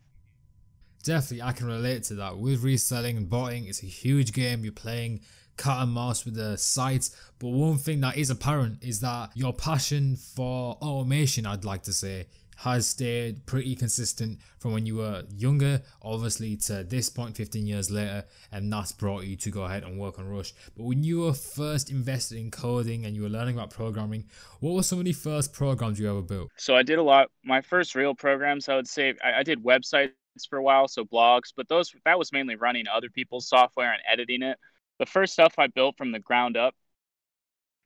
Definitely 1.04 1.42
I 1.42 1.52
can 1.52 1.66
relate 1.66 2.02
to 2.04 2.14
that. 2.16 2.38
With 2.38 2.62
reselling 2.62 3.16
and 3.16 3.30
botting, 3.30 3.66
it's 3.66 3.82
a 3.82 3.86
huge 3.86 4.32
game. 4.32 4.64
You're 4.64 4.72
playing 4.72 5.20
cat 5.58 5.82
and 5.82 5.92
mouse 5.92 6.24
with 6.24 6.34
the 6.34 6.56
sites. 6.56 7.14
But 7.38 7.48
one 7.48 7.76
thing 7.76 8.00
that 8.00 8.16
is 8.16 8.30
apparent 8.30 8.82
is 8.82 9.00
that 9.00 9.30
your 9.34 9.52
passion 9.52 10.16
for 10.16 10.78
automation, 10.80 11.46
I'd 11.46 11.64
like 11.64 11.82
to 11.82 11.92
say, 11.92 12.26
has 12.58 12.88
stayed 12.88 13.46
pretty 13.46 13.76
consistent 13.76 14.36
from 14.58 14.72
when 14.72 14.84
you 14.84 14.96
were 14.96 15.22
younger, 15.30 15.80
obviously, 16.02 16.56
to 16.56 16.82
this 16.82 17.08
point 17.08 17.36
15 17.36 17.64
years 17.64 17.88
later, 17.88 18.24
and 18.50 18.72
that's 18.72 18.90
brought 18.90 19.22
you 19.22 19.36
to 19.36 19.50
go 19.50 19.62
ahead 19.62 19.84
and 19.84 19.96
work 19.96 20.18
on 20.18 20.28
Rush. 20.28 20.52
But 20.76 20.82
when 20.82 21.04
you 21.04 21.20
were 21.20 21.34
first 21.34 21.88
invested 21.88 22.36
in 22.38 22.50
coding 22.50 23.06
and 23.06 23.14
you 23.14 23.22
were 23.22 23.28
learning 23.28 23.54
about 23.54 23.70
programming, 23.70 24.24
what 24.58 24.74
were 24.74 24.82
some 24.82 24.98
of 24.98 25.04
the 25.04 25.12
first 25.12 25.52
programs 25.52 26.00
you 26.00 26.10
ever 26.10 26.20
built? 26.20 26.50
So 26.56 26.74
I 26.74 26.82
did 26.82 26.98
a 26.98 27.02
lot. 27.02 27.30
My 27.44 27.60
first 27.60 27.94
real 27.94 28.14
programs, 28.14 28.68
I 28.68 28.74
would 28.74 28.88
say, 28.88 29.14
I, 29.24 29.38
I 29.38 29.42
did 29.44 29.62
websites 29.62 30.10
for 30.50 30.58
a 30.58 30.62
while, 30.62 30.88
so 30.88 31.04
blogs, 31.04 31.52
but 31.56 31.68
those 31.68 31.94
that 32.04 32.18
was 32.18 32.32
mainly 32.32 32.56
running 32.56 32.86
other 32.88 33.08
people's 33.08 33.48
software 33.48 33.92
and 33.92 34.02
editing 34.10 34.42
it. 34.42 34.58
The 34.98 35.06
first 35.06 35.32
stuff 35.32 35.54
I 35.58 35.68
built 35.68 35.96
from 35.96 36.12
the 36.12 36.18
ground 36.18 36.56
up 36.56 36.74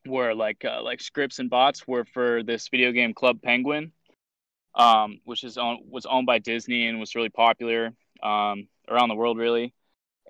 were 0.07 0.35
like 0.35 0.64
uh, 0.64 0.83
like 0.83 1.00
scripts 1.00 1.38
and 1.38 1.50
bots 1.50 1.87
were 1.87 2.04
for 2.04 2.42
this 2.42 2.69
video 2.69 2.92
game 2.92 3.14
Club 3.14 3.40
Penguin, 3.42 3.92
um, 4.75 5.21
which 5.25 5.45
is 5.45 5.59
on, 5.59 5.81
was 5.88 6.07
owned 6.07 6.26
by 6.26 6.38
Disney 6.38 6.88
and 6.88 6.99
was 6.99 7.14
really 7.14 7.28
popular 7.28 7.92
um, 8.23 8.69
around 8.88 9.09
the 9.09 9.14
world, 9.14 9.38
really. 9.38 9.75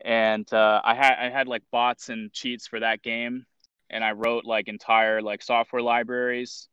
And 0.04 0.50
uh, 0.52 0.80
I 0.82 0.94
had 0.94 1.14
I 1.18 1.30
had 1.30 1.46
like 1.46 1.62
bots 1.70 2.08
and 2.08 2.32
cheats 2.32 2.66
for 2.66 2.80
that 2.80 3.02
game, 3.02 3.46
and 3.88 4.02
I 4.02 4.12
wrote 4.12 4.44
like 4.44 4.68
entire 4.68 5.22
like 5.22 5.42
software 5.42 5.82
libraries 5.82 6.68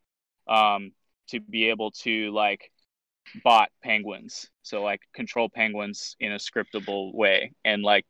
um, 0.48 0.92
to 1.28 1.40
be 1.40 1.70
able 1.70 1.92
to 1.92 2.32
like 2.32 2.72
bot 3.44 3.70
penguins, 3.84 4.50
so 4.64 4.82
like 4.82 5.02
control 5.14 5.50
penguins 5.50 6.16
in 6.20 6.32
a 6.32 6.38
scriptable 6.38 7.14
way, 7.14 7.52
and 7.64 7.84
like 7.84 8.06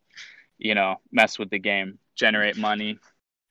you 0.60 0.76
know 0.76 0.98
mess 1.12 1.40
with 1.40 1.50
the 1.50 1.60
game, 1.60 1.98
generate 2.16 2.58
money, 2.58 3.00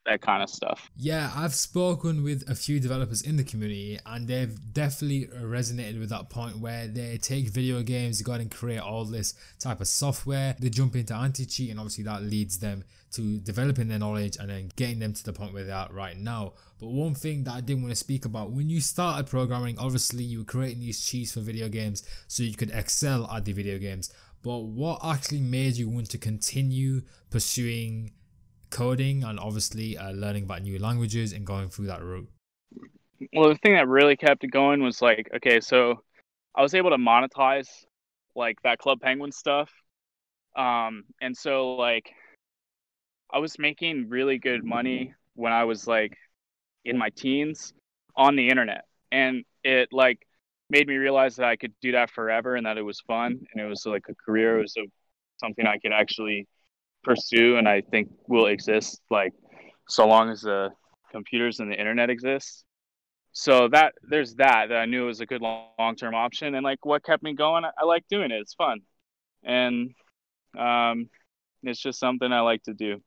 that 0.09 0.23
kind 0.23 0.43
of 0.43 0.51
stuff. 0.51 0.91
Yeah, 0.97 1.31
I've 1.35 1.55
spoken 1.55 2.23
with 2.23 2.49
a 2.49 2.55
few 2.55 2.81
developers 2.81 3.23
in 3.23 3.37
the 3.37 3.45
community, 3.45 3.99
and 4.07 4.27
they've 4.27 4.57
definitely 4.73 5.27
resonated 5.27 6.01
with 6.01 6.11
that 6.11 6.31
point 6.31 6.59
where 6.59 6.87
they 6.87 7.19
take 7.19 7.49
video 7.49 7.83
games, 7.83 8.23
go 8.23 8.33
ahead 8.33 8.41
and 8.41 8.51
create 8.51 8.81
all 8.81 9.05
this 9.05 9.35
type 9.59 9.81
of 9.81 9.89
software. 9.89 10.57
They 10.59 10.71
jump 10.71 10.97
into 10.97 11.15
anti 11.15 11.45
cheat, 11.47 11.71
and 11.71 11.79
obviously 11.79 12.05
that 12.05 12.23
leads 12.23 12.59
them 12.59 12.85
to 13.13 13.39
developing 13.39 13.89
their 13.89 13.99
knowledge 13.99 14.37
and 14.37 14.51
then 14.51 14.71
getting 14.77 14.99
them 14.99 15.15
to 15.15 15.25
the 15.25 15.33
point 15.33 15.55
where 15.55 15.65
they're 15.65 15.89
right 15.91 16.17
now. 16.17 16.53
But 16.79 16.89
one 16.89 17.15
thing 17.15 17.45
that 17.45 17.55
I 17.55 17.61
didn't 17.61 17.83
want 17.83 17.93
to 17.93 17.97
speak 17.97 18.25
about 18.25 18.51
when 18.51 18.69
you 18.69 18.81
started 18.81 19.27
programming, 19.27 19.79
obviously 19.79 20.25
you 20.25 20.41
were 20.41 20.45
creating 20.45 20.81
these 20.81 21.05
cheats 21.05 21.33
for 21.33 21.41
video 21.41 21.69
games 21.69 22.03
so 22.29 22.43
you 22.43 22.55
could 22.55 22.71
excel 22.71 23.29
at 23.31 23.45
the 23.45 23.53
video 23.53 23.79
games. 23.79 24.13
But 24.43 24.59
what 24.61 25.01
actually 25.05 25.41
made 25.41 25.77
you 25.77 25.89
want 25.89 26.11
to 26.11 26.19
continue 26.19 27.03
pursuing 27.31 28.13
coding 28.71 29.25
and 29.25 29.39
obviously 29.41 29.97
uh, 29.97 30.13
learning 30.13 30.45
about 30.45 30.63
new 30.63 30.79
languages 30.79 31.33
and 31.33 31.45
going 31.45 31.69
through 31.69 31.87
that 31.87 32.03
route? 32.03 32.29
Well, 33.33 33.49
the 33.49 33.57
thing 33.57 33.75
that 33.75 33.89
really 33.89 34.17
kept 34.17 34.45
it 34.45 34.49
going 34.49 34.83
was 34.83 35.03
like, 35.03 35.29
okay, 35.37 35.61
so 35.61 36.03
I 36.55 36.63
was 36.63 36.75
able 36.75 36.91
to 36.91 36.97
monetize 36.97 37.69
like 38.37 38.63
that 38.63 38.79
Club 38.79 39.01
Penguin 39.01 39.33
stuff. 39.33 39.71
Um, 40.57 41.05
and 41.21 41.37
so 41.37 41.75
like 41.75 42.13
I 43.33 43.39
was 43.39 43.59
making 43.59 44.09
really 44.09 44.39
good 44.39 44.65
money 44.65 45.15
when 45.35 45.53
I 45.53 45.65
was 45.65 45.87
like 45.87 46.17
in 46.85 46.97
my 46.97 47.11
teens 47.11 47.73
on 48.17 48.37
the 48.37 48.49
internet. 48.49 48.85
And 49.11 49.45
it 49.65 49.89
like 49.93 50.27
made 50.71 50.87
me 50.87 50.97
realize 50.97 51.37
that 51.37 51.47
I 51.47 51.57
could 51.57 51.73
do 51.81 51.93
that 51.93 52.11
forever 52.11 52.57
and 52.57 52.67
that 52.67 52.79
it 52.79 52.83
was 52.83 53.01
fun 53.01 53.41
and 53.53 53.63
it 53.63 53.69
was 53.69 53.87
like 53.87 54.05
a 54.09 54.15
career. 54.15 54.59
It 54.59 54.63
was 54.63 54.77
a, 54.77 54.83
something 55.39 55.67
I 55.67 55.79
could 55.79 55.93
actually 55.93 56.47
pursue 57.03 57.57
and 57.57 57.69
I 57.69 57.81
think 57.81 58.11
will 58.27 58.47
exist 58.47 59.01
like 59.11 59.33
so 59.89 60.07
long 60.07 60.31
as 60.31 60.43
the 60.43 60.71
computers 61.11 61.61
and 61.61 61.71
the 61.71 61.79
internet 61.79 62.11
exist. 62.11 62.65
So 63.33 63.69
that 63.69 63.95
there's 64.03 64.35
that 64.37 64.69
that 64.69 64.77
I 64.77 64.87
knew 64.87 65.07
was 65.07 65.21
a 65.21 65.27
good 65.27 65.43
long 65.43 65.97
term 65.97 66.15
option 66.15 66.55
and 66.55 66.65
like 66.65 66.85
what 66.85 67.05
kept 67.05 67.23
me 67.23 67.35
going. 67.35 67.65
I, 67.65 67.71
I 67.79 67.85
like 67.85 68.05
doing 68.09 68.31
it. 68.31 68.41
It's 68.41 68.55
fun, 68.55 68.81
and 69.45 69.95
um, 70.59 71.09
it's 71.63 71.81
just 71.81 72.01
something 72.01 72.33
I 72.33 72.41
like 72.41 72.63
to 72.65 72.75
do. 72.75 73.01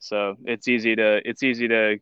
So 0.00 0.34
it's 0.44 0.68
easy 0.68 0.96
to 0.96 1.20
it's 1.24 1.42
easy 1.42 1.68
to 1.68 1.98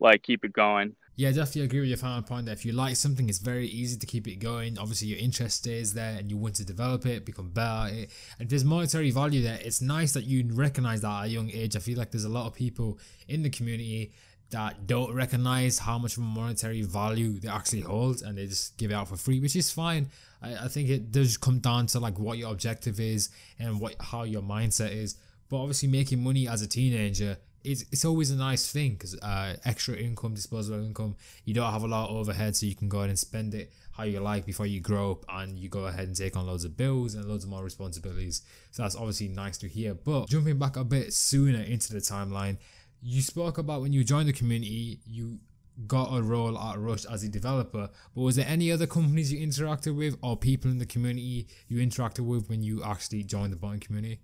like 0.00 0.22
keep 0.22 0.44
it 0.44 0.52
going. 0.52 0.94
Yeah, 1.14 1.30
definitely 1.30 1.62
agree 1.62 1.80
with 1.80 1.88
your 1.90 1.98
final 1.98 2.22
point 2.22 2.46
that 2.46 2.52
if 2.52 2.64
you 2.64 2.72
like 2.72 2.96
something, 2.96 3.28
it's 3.28 3.38
very 3.38 3.66
easy 3.66 3.98
to 3.98 4.06
keep 4.06 4.26
it 4.26 4.36
going. 4.36 4.78
Obviously, 4.78 5.08
your 5.08 5.18
interest 5.18 5.58
stays 5.58 5.92
there 5.92 6.16
and 6.18 6.30
you 6.30 6.38
want 6.38 6.54
to 6.54 6.64
develop 6.64 7.04
it, 7.04 7.26
become 7.26 7.50
better 7.50 7.94
it. 7.94 8.10
And 8.38 8.46
if 8.46 8.48
there's 8.48 8.64
monetary 8.64 9.10
value 9.10 9.42
there, 9.42 9.58
it's 9.62 9.82
nice 9.82 10.12
that 10.12 10.24
you 10.24 10.48
recognize 10.54 11.02
that 11.02 11.20
at 11.20 11.24
a 11.26 11.28
young 11.28 11.50
age. 11.50 11.76
I 11.76 11.80
feel 11.80 11.98
like 11.98 12.12
there's 12.12 12.24
a 12.24 12.30
lot 12.30 12.46
of 12.46 12.54
people 12.54 12.98
in 13.28 13.42
the 13.42 13.50
community 13.50 14.12
that 14.52 14.86
don't 14.86 15.12
recognize 15.14 15.78
how 15.78 15.98
much 15.98 16.16
monetary 16.16 16.82
value 16.82 17.38
they 17.38 17.48
actually 17.48 17.80
hold 17.80 18.22
and 18.22 18.38
they 18.38 18.46
just 18.46 18.76
give 18.78 18.90
it 18.90 18.94
out 18.94 19.08
for 19.08 19.16
free, 19.16 19.38
which 19.38 19.56
is 19.56 19.70
fine. 19.70 20.08
I, 20.40 20.64
I 20.64 20.68
think 20.68 20.88
it 20.88 21.12
does 21.12 21.36
come 21.36 21.58
down 21.58 21.86
to 21.88 22.00
like 22.00 22.18
what 22.18 22.38
your 22.38 22.50
objective 22.50 23.00
is 23.00 23.28
and 23.58 23.80
what 23.80 23.96
how 24.00 24.22
your 24.22 24.42
mindset 24.42 24.92
is. 24.92 25.16
But 25.50 25.58
obviously, 25.58 25.88
making 25.90 26.22
money 26.22 26.48
as 26.48 26.62
a 26.62 26.66
teenager 26.66 27.36
it's, 27.64 27.84
it's 27.92 28.04
always 28.04 28.30
a 28.30 28.36
nice 28.36 28.70
thing 28.70 28.92
because 28.92 29.18
uh, 29.20 29.56
extra 29.64 29.94
income, 29.94 30.34
disposable 30.34 30.84
income, 30.84 31.16
you 31.44 31.54
don't 31.54 31.72
have 31.72 31.82
a 31.82 31.88
lot 31.88 32.10
of 32.10 32.16
overhead, 32.16 32.56
so 32.56 32.66
you 32.66 32.74
can 32.74 32.88
go 32.88 32.98
ahead 32.98 33.10
and 33.10 33.18
spend 33.18 33.54
it 33.54 33.72
how 33.92 34.04
you 34.04 34.20
like 34.20 34.46
before 34.46 34.66
you 34.66 34.80
grow 34.80 35.12
up 35.12 35.24
and 35.28 35.58
you 35.58 35.68
go 35.68 35.86
ahead 35.86 36.06
and 36.06 36.16
take 36.16 36.36
on 36.36 36.46
loads 36.46 36.64
of 36.64 36.76
bills 36.76 37.14
and 37.14 37.26
loads 37.26 37.44
of 37.44 37.50
more 37.50 37.62
responsibilities. 37.62 38.42
So 38.70 38.82
that's 38.82 38.96
obviously 38.96 39.28
nice 39.28 39.58
to 39.58 39.68
hear. 39.68 39.94
But 39.94 40.28
jumping 40.28 40.58
back 40.58 40.76
a 40.76 40.84
bit 40.84 41.12
sooner 41.12 41.60
into 41.60 41.92
the 41.92 42.00
timeline, 42.00 42.56
you 43.02 43.20
spoke 43.20 43.58
about 43.58 43.82
when 43.82 43.92
you 43.92 44.02
joined 44.02 44.28
the 44.28 44.32
community, 44.32 45.00
you 45.06 45.38
got 45.86 46.16
a 46.16 46.22
role 46.22 46.58
at 46.58 46.78
Rush 46.78 47.04
as 47.06 47.22
a 47.24 47.28
developer, 47.28 47.88
but 48.14 48.20
was 48.20 48.36
there 48.36 48.46
any 48.48 48.70
other 48.70 48.86
companies 48.86 49.32
you 49.32 49.46
interacted 49.46 49.96
with 49.96 50.16
or 50.22 50.36
people 50.36 50.70
in 50.70 50.78
the 50.78 50.86
community 50.86 51.48
you 51.68 51.78
interacted 51.78 52.20
with 52.20 52.48
when 52.48 52.62
you 52.62 52.82
actually 52.84 53.24
joined 53.24 53.52
the 53.52 53.56
botting 53.56 53.80
community? 53.80 54.20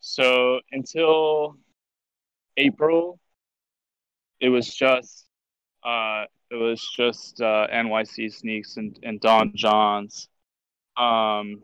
So 0.00 0.60
until 0.72 1.56
April, 2.58 3.18
it 4.40 4.48
was 4.48 4.74
just 4.74 5.26
uh, 5.84 6.24
it 6.50 6.56
was 6.56 6.86
just 6.96 7.40
uh, 7.40 7.66
NYC 7.72 8.32
Sneaks 8.32 8.76
and, 8.76 8.98
and 9.02 9.20
Don 9.20 9.52
Johns. 9.54 10.28
Um, 10.96 11.62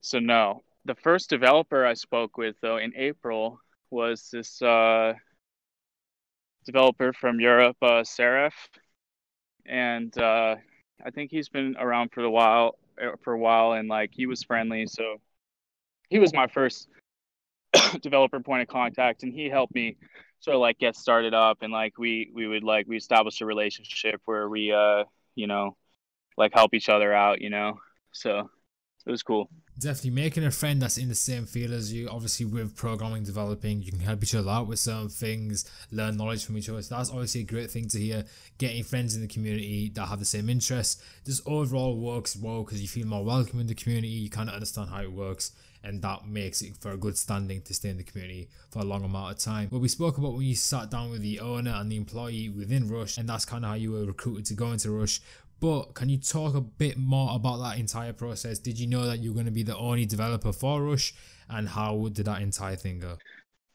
so 0.00 0.18
no, 0.18 0.62
the 0.84 0.96
first 0.96 1.30
developer 1.30 1.86
I 1.86 1.94
spoke 1.94 2.36
with 2.36 2.56
though 2.60 2.78
in 2.78 2.92
April 2.96 3.60
was 3.90 4.28
this 4.32 4.60
uh, 4.60 5.14
developer 6.66 7.12
from 7.12 7.40
Europe, 7.40 7.76
uh, 7.82 8.02
Seraph, 8.02 8.68
and 9.66 10.16
uh, 10.18 10.56
I 11.04 11.10
think 11.10 11.30
he's 11.30 11.48
been 11.48 11.76
around 11.78 12.10
for 12.12 12.22
a 12.24 12.30
while 12.30 12.76
for 13.22 13.32
a 13.32 13.38
while, 13.38 13.72
and 13.72 13.88
like 13.88 14.10
he 14.12 14.26
was 14.26 14.42
friendly, 14.42 14.86
so 14.86 15.20
he 16.08 16.18
was 16.18 16.32
my 16.32 16.46
first 16.46 16.88
developer 18.02 18.40
point 18.40 18.62
of 18.62 18.68
contact 18.68 19.22
and 19.22 19.32
he 19.32 19.48
helped 19.48 19.74
me 19.74 19.96
sort 20.40 20.54
of 20.54 20.60
like 20.60 20.78
get 20.78 20.96
started 20.96 21.34
up 21.34 21.58
and 21.62 21.72
like 21.72 21.98
we 21.98 22.30
we 22.34 22.46
would 22.46 22.64
like 22.64 22.86
we 22.86 22.96
established 22.96 23.40
a 23.40 23.46
relationship 23.46 24.20
where 24.26 24.48
we 24.48 24.72
uh 24.72 25.04
you 25.34 25.46
know 25.46 25.76
like 26.36 26.52
help 26.52 26.74
each 26.74 26.88
other 26.88 27.12
out 27.12 27.40
you 27.40 27.50
know? 27.50 27.78
So 28.12 28.50
it 29.06 29.10
was 29.10 29.22
cool. 29.22 29.50
Definitely. 29.78 30.10
Making 30.10 30.44
a 30.44 30.50
friend 30.50 30.80
that's 30.80 30.98
in 30.98 31.08
the 31.08 31.14
same 31.14 31.46
field 31.46 31.72
as 31.72 31.92
you 31.92 32.08
obviously 32.08 32.46
with 32.46 32.76
programming 32.76 33.24
developing 33.24 33.82
you 33.82 33.90
can 33.90 34.00
help 34.00 34.22
each 34.22 34.34
other 34.34 34.48
out 34.48 34.68
with 34.68 34.78
certain 34.78 35.08
things 35.08 35.68
learn 35.90 36.16
knowledge 36.16 36.44
from 36.44 36.56
each 36.56 36.68
other. 36.68 36.80
So 36.80 36.96
that's 36.96 37.10
obviously 37.10 37.42
a 37.42 37.44
great 37.44 37.70
thing 37.70 37.88
to 37.88 37.98
hear 37.98 38.24
getting 38.56 38.84
friends 38.84 39.16
in 39.16 39.20
the 39.20 39.28
community 39.28 39.90
that 39.94 40.06
have 40.06 40.20
the 40.20 40.24
same 40.24 40.48
interests. 40.48 41.02
Just 41.26 41.46
overall 41.46 41.98
works 41.98 42.36
well 42.36 42.62
because 42.62 42.80
you 42.80 42.88
feel 42.88 43.06
more 43.06 43.24
welcome 43.24 43.60
in 43.60 43.66
the 43.66 43.74
community. 43.74 44.08
You 44.08 44.30
kind 44.30 44.48
of 44.48 44.54
understand 44.54 44.90
how 44.90 45.02
it 45.02 45.12
works 45.12 45.52
and 45.84 46.00
that 46.02 46.26
makes 46.26 46.62
it 46.62 46.76
for 46.78 46.92
a 46.92 46.96
good 46.96 47.16
standing 47.16 47.60
to 47.62 47.74
stay 47.74 47.90
in 47.90 47.98
the 47.98 48.02
community 48.02 48.48
for 48.70 48.80
a 48.80 48.84
long 48.84 49.04
amount 49.04 49.32
of 49.32 49.38
time. 49.38 49.68
But 49.70 49.80
we 49.80 49.88
spoke 49.88 50.16
about 50.16 50.32
when 50.32 50.46
you 50.46 50.54
sat 50.54 50.90
down 50.90 51.10
with 51.10 51.20
the 51.20 51.40
owner 51.40 51.72
and 51.76 51.92
the 51.92 51.96
employee 51.96 52.48
within 52.48 52.88
Rush, 52.88 53.18
and 53.18 53.28
that's 53.28 53.44
kind 53.44 53.64
of 53.64 53.70
how 53.70 53.76
you 53.76 53.92
were 53.92 54.06
recruited 54.06 54.46
to 54.46 54.54
go 54.54 54.72
into 54.72 54.90
Rush. 54.90 55.20
But 55.60 55.94
can 55.94 56.08
you 56.08 56.18
talk 56.18 56.54
a 56.54 56.60
bit 56.60 56.96
more 56.96 57.34
about 57.34 57.58
that 57.58 57.78
entire 57.78 58.12
process? 58.12 58.58
Did 58.58 58.78
you 58.78 58.86
know 58.86 59.06
that 59.06 59.20
you 59.20 59.30
were 59.30 59.34
going 59.34 59.46
to 59.46 59.52
be 59.52 59.62
the 59.62 59.76
only 59.76 60.06
developer 60.06 60.52
for 60.52 60.82
Rush, 60.82 61.14
and 61.48 61.68
how 61.68 62.08
did 62.12 62.26
that 62.26 62.40
entire 62.40 62.76
thing 62.76 62.98
go? 63.00 63.18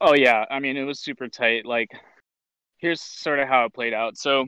Oh 0.02 0.14
yeah, 0.14 0.46
I 0.50 0.60
mean 0.60 0.78
it 0.78 0.84
was 0.84 1.00
super 1.00 1.28
tight. 1.28 1.66
Like, 1.66 1.92
here's 2.78 3.02
sort 3.02 3.40
of 3.40 3.48
how 3.48 3.66
it 3.66 3.74
played 3.74 3.94
out. 3.94 4.18
So 4.18 4.48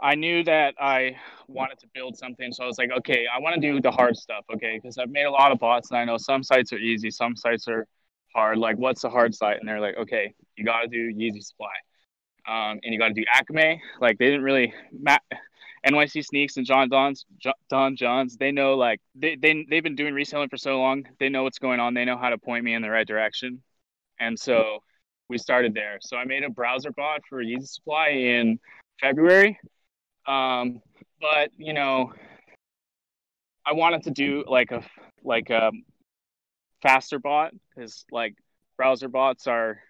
I 0.00 0.14
knew 0.14 0.44
that 0.44 0.74
I 0.80 1.16
wanted 1.48 1.78
to 1.80 1.86
build 1.94 2.16
something. 2.16 2.52
So 2.52 2.64
I 2.64 2.66
was 2.66 2.78
like, 2.78 2.90
okay, 2.98 3.26
I 3.32 3.40
want 3.40 3.54
to 3.54 3.60
do 3.60 3.80
the 3.80 3.90
hard 3.90 4.16
stuff. 4.16 4.44
Okay. 4.54 4.78
Because 4.80 4.98
I've 4.98 5.10
made 5.10 5.24
a 5.24 5.30
lot 5.30 5.52
of 5.52 5.58
bots 5.58 5.90
and 5.90 5.98
I 5.98 6.04
know 6.04 6.16
some 6.16 6.42
sites 6.42 6.72
are 6.72 6.78
easy, 6.78 7.10
some 7.10 7.36
sites 7.36 7.68
are 7.68 7.86
hard. 8.34 8.58
Like, 8.58 8.76
what's 8.76 9.02
the 9.02 9.10
hard 9.10 9.34
site? 9.34 9.58
And 9.60 9.68
they're 9.68 9.80
like, 9.80 9.96
okay, 9.96 10.34
you 10.56 10.64
got 10.64 10.82
to 10.82 10.88
do 10.88 11.12
Yeezy 11.14 11.42
Supply. 11.42 11.72
Um, 12.46 12.80
and 12.82 12.92
you 12.92 12.98
got 12.98 13.08
to 13.08 13.14
do 13.14 13.24
Acme. 13.32 13.80
Like, 14.00 14.18
they 14.18 14.26
didn't 14.26 14.42
really, 14.42 14.74
ma- 14.92 15.16
NYC 15.86 16.24
Sneaks 16.24 16.56
and 16.56 16.66
John 16.66 16.88
Don's, 16.88 17.24
Don 17.70 17.96
Johns, 17.96 18.36
they 18.36 18.52
know, 18.52 18.74
like, 18.74 19.00
they, 19.14 19.36
they, 19.36 19.64
they've 19.68 19.82
been 19.82 19.96
doing 19.96 20.12
reselling 20.12 20.48
for 20.48 20.56
so 20.56 20.78
long. 20.78 21.04
They 21.18 21.28
know 21.28 21.42
what's 21.44 21.58
going 21.58 21.80
on. 21.80 21.94
They 21.94 22.04
know 22.04 22.18
how 22.18 22.30
to 22.30 22.38
point 22.38 22.64
me 22.64 22.74
in 22.74 22.82
the 22.82 22.90
right 22.90 23.06
direction. 23.06 23.62
And 24.20 24.38
so 24.38 24.80
we 25.28 25.38
started 25.38 25.74
there. 25.74 25.98
So 26.00 26.16
I 26.16 26.24
made 26.24 26.44
a 26.44 26.50
browser 26.50 26.90
bot 26.90 27.22
for 27.28 27.42
Yeezy 27.42 27.68
Supply 27.68 28.08
in 28.08 28.58
February. 29.00 29.58
Um, 30.26 30.80
but 31.20 31.50
you 31.56 31.72
know, 31.72 32.12
I 33.66 33.72
wanted 33.72 34.04
to 34.04 34.10
do 34.10 34.44
like 34.46 34.72
a 34.72 34.82
like 35.22 35.50
a 35.50 35.70
faster 36.82 37.18
bot 37.18 37.52
because 37.74 38.04
like 38.10 38.34
browser 38.76 39.08
bots 39.08 39.46
are 39.46 39.80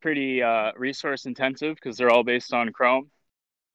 pretty 0.00 0.42
uh, 0.42 0.72
resource 0.76 1.26
intensive 1.26 1.76
because 1.76 1.96
they're 1.96 2.10
all 2.10 2.24
based 2.24 2.52
on 2.52 2.72
Chrome. 2.72 3.10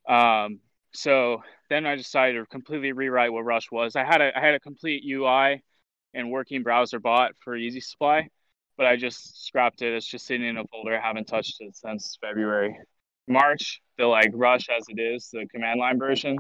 Um, 0.08 0.60
so 0.94 1.42
then 1.70 1.86
I 1.86 1.96
decided 1.96 2.40
to 2.40 2.46
completely 2.46 2.92
rewrite 2.92 3.32
what 3.32 3.46
Rush 3.46 3.72
was. 3.72 3.96
I 3.96 4.04
had 4.04 4.22
a 4.22 4.38
I 4.38 4.40
had 4.40 4.56
a 4.56 4.60
complete 4.60 5.04
UI 5.06 5.62
and 6.14 6.32
working 6.32 6.64
browser 6.64 7.00
bot 7.00 7.34
for 7.44 7.58
Yeezy 7.58 7.84
Supply, 7.84 8.30
but 8.78 8.86
I 8.86 8.96
just 8.96 9.46
scrapped 9.46 9.82
it. 9.82 9.94
It's 9.94 10.08
just 10.08 10.26
sitting 10.26 10.48
in 10.48 10.58
a 10.58 10.64
folder. 10.68 10.98
I 10.98 11.06
haven't 11.06 11.26
touched 11.26 11.58
it 11.60 11.76
since 11.76 12.18
February. 12.22 12.78
March, 13.28 13.82
the 13.98 14.06
like 14.06 14.32
Rush 14.34 14.68
as 14.70 14.86
it 14.90 15.00
is, 15.00 15.30
the 15.32 15.48
command 15.48 15.80
line 15.80 16.00
version, 16.00 16.38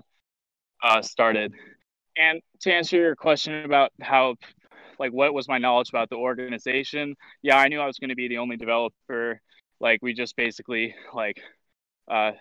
uh, 0.84 1.01
started. 1.01 1.53
And 2.17 2.41
to 2.62 2.74
answer 2.74 2.98
your 2.98 3.15
question 3.15 3.63
about 3.63 3.91
how, 4.01 4.36
like, 5.00 5.12
what 5.12 5.34
was 5.34 5.48
my 5.48 5.58
knowledge 5.58 5.89
about 5.89 6.10
the 6.10 6.15
organization? 6.15 7.15
Yeah, 7.44 7.58
I 7.58 7.67
knew 7.67 7.79
I 7.79 7.86
was 7.86 8.00
going 8.00 8.10
to 8.10 8.15
be 8.15 8.27
the 8.27 8.39
only 8.39 8.58
developer. 8.58 9.39
Like, 9.79 10.00
we 10.01 10.13
just 10.13 10.36
basically 10.36 10.96
like 11.13 11.39
uh, 12.08 12.32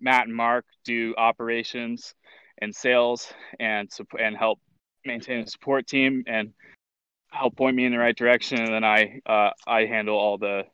Matt 0.00 0.26
and 0.26 0.36
Mark 0.36 0.64
do 0.84 1.14
operations 1.16 2.14
and 2.60 2.74
sales 2.74 3.32
and 3.58 3.90
and 4.18 4.36
help 4.36 4.60
maintain 5.04 5.40
a 5.40 5.46
support 5.46 5.86
team 5.86 6.24
and 6.26 6.52
help 7.30 7.56
point 7.56 7.76
me 7.76 7.84
in 7.84 7.92
the 7.92 7.98
right 7.98 8.16
direction 8.16 8.60
and 8.60 8.72
then 8.72 8.84
I 8.84 9.20
uh, 9.26 9.50
I 9.66 9.86
handle 9.86 10.18
all 10.18 10.36
the 10.36 10.64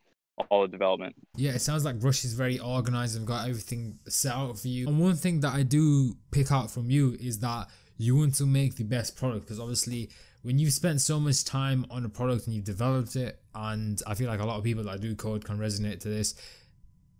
all 0.51 0.63
the 0.63 0.69
development. 0.69 1.15
Yeah, 1.37 1.53
it 1.53 1.61
sounds 1.61 1.85
like 1.85 1.97
Rush 2.01 2.25
is 2.25 2.35
very 2.35 2.59
organized 2.59 3.17
and 3.17 3.27
got 3.27 3.49
everything 3.49 3.99
set 4.09 4.33
out 4.33 4.59
for 4.59 4.69
you. 4.69 4.87
And 4.89 5.01
one 5.01 5.17
thing 5.17 5.41
that 5.41 5.55
I 5.55 5.63
do 5.63 6.17
pick 6.31 6.53
out 6.53 6.71
from 6.71 6.91
you 6.91 7.17
is 7.21 7.39
that 7.41 7.69
you 7.99 8.17
want 8.17 8.35
to 8.37 8.47
make 8.47 8.77
the 8.77 8.85
best 8.85 9.17
product 9.17 9.47
because 9.47 9.59
obviously 9.59 10.11
when 10.43 10.59
you've 10.59 10.73
spent 10.73 11.01
so 11.01 11.19
much 11.19 11.45
time 11.45 11.87
on 11.91 12.05
a 12.05 12.09
product 12.09 12.47
and 12.47 12.55
you've 12.55 12.65
developed 12.65 13.17
it 13.17 13.41
and 13.55 14.03
I 14.07 14.15
feel 14.15 14.29
like 14.29 14.41
a 14.41 14.45
lot 14.45 14.59
of 14.59 14.65
people 14.65 14.85
that 14.85 15.01
do 15.01 15.15
code 15.15 15.45
can 15.45 15.59
resonate 15.59 16.01
to 16.01 16.09
this 16.09 16.35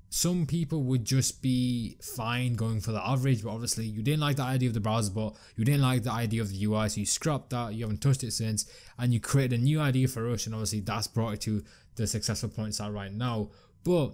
some 0.09 0.47
people 0.47 0.83
would 0.85 1.05
just 1.05 1.43
be 1.43 1.97
fine 2.01 2.55
going 2.55 2.81
for 2.81 2.93
the 2.93 3.07
average, 3.07 3.43
but 3.43 3.51
obviously 3.51 3.85
you 3.85 4.03
didn't 4.03 4.21
like 4.21 4.37
the 4.37 4.43
idea 4.43 4.69
of 4.69 4.75
the 4.75 4.81
browser 4.81 5.13
but 5.13 5.35
you 5.57 5.65
didn't 5.65 5.83
like 5.83 6.05
the 6.05 6.13
idea 6.13 6.41
of 6.41 6.51
the 6.51 6.65
UI, 6.65 6.89
so 6.89 7.01
you 7.01 7.07
scrapped 7.07 7.51
that, 7.51 7.75
you 7.75 7.85
haven't 7.85 8.01
touched 8.01 8.23
it 8.23 8.33
since, 8.33 8.65
and 8.99 9.13
you 9.13 9.21
created 9.21 9.61
a 9.61 9.63
new 9.63 9.81
idea 9.81 10.07
for 10.07 10.23
Rush, 10.23 10.47
and 10.47 10.55
obviously 10.55 10.81
that's 10.81 11.07
brought 11.07 11.35
it 11.35 11.41
to 11.43 11.63
the 11.97 12.07
successful 12.07 12.49
points 12.49 12.81
are 12.81 12.91
right 12.91 13.13
now. 13.13 13.51
But 13.85 14.13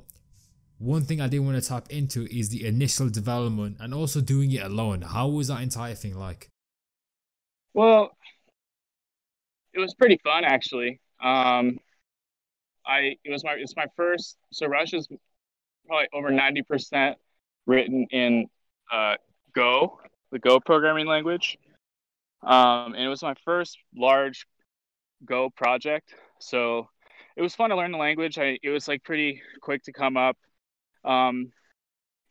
one 0.78 1.04
thing 1.04 1.20
I 1.20 1.28
did 1.28 1.38
want 1.40 1.62
to 1.62 1.68
tap 1.68 1.90
into 1.90 2.26
is 2.34 2.48
the 2.48 2.66
initial 2.66 3.08
development 3.08 3.76
and 3.80 3.94
also 3.94 4.20
doing 4.20 4.50
it 4.52 4.62
alone. 4.62 5.02
How 5.02 5.28
was 5.28 5.48
that 5.48 5.62
entire 5.62 5.94
thing 5.94 6.16
like? 6.16 6.48
Well, 7.74 8.10
it 9.72 9.78
was 9.78 9.94
pretty 9.94 10.18
fun 10.24 10.44
actually. 10.44 11.00
Um, 11.22 11.78
I 12.84 13.16
it 13.24 13.30
was 13.30 13.44
my 13.44 13.52
it's 13.52 13.76
my 13.76 13.86
first 13.96 14.36
so 14.52 14.66
Rush 14.66 14.92
is 14.92 15.08
probably 15.86 16.08
over 16.12 16.30
90% 16.30 17.14
written 17.66 18.06
in 18.10 18.46
uh, 18.92 19.14
Go, 19.54 20.00
the 20.30 20.38
Go 20.38 20.60
programming 20.60 21.06
language. 21.06 21.58
Um, 22.42 22.94
and 22.94 23.04
it 23.04 23.08
was 23.08 23.22
my 23.22 23.34
first 23.44 23.78
large 23.94 24.46
Go 25.24 25.50
project. 25.50 26.14
So 26.40 26.88
it 27.36 27.42
was 27.42 27.54
fun 27.54 27.70
to 27.70 27.76
learn 27.76 27.92
the 27.92 27.98
language. 27.98 28.38
I, 28.38 28.58
it 28.62 28.70
was 28.70 28.88
like 28.88 29.02
pretty 29.04 29.40
quick 29.60 29.82
to 29.84 29.92
come 29.92 30.16
up. 30.16 30.36
Um, 31.04 31.52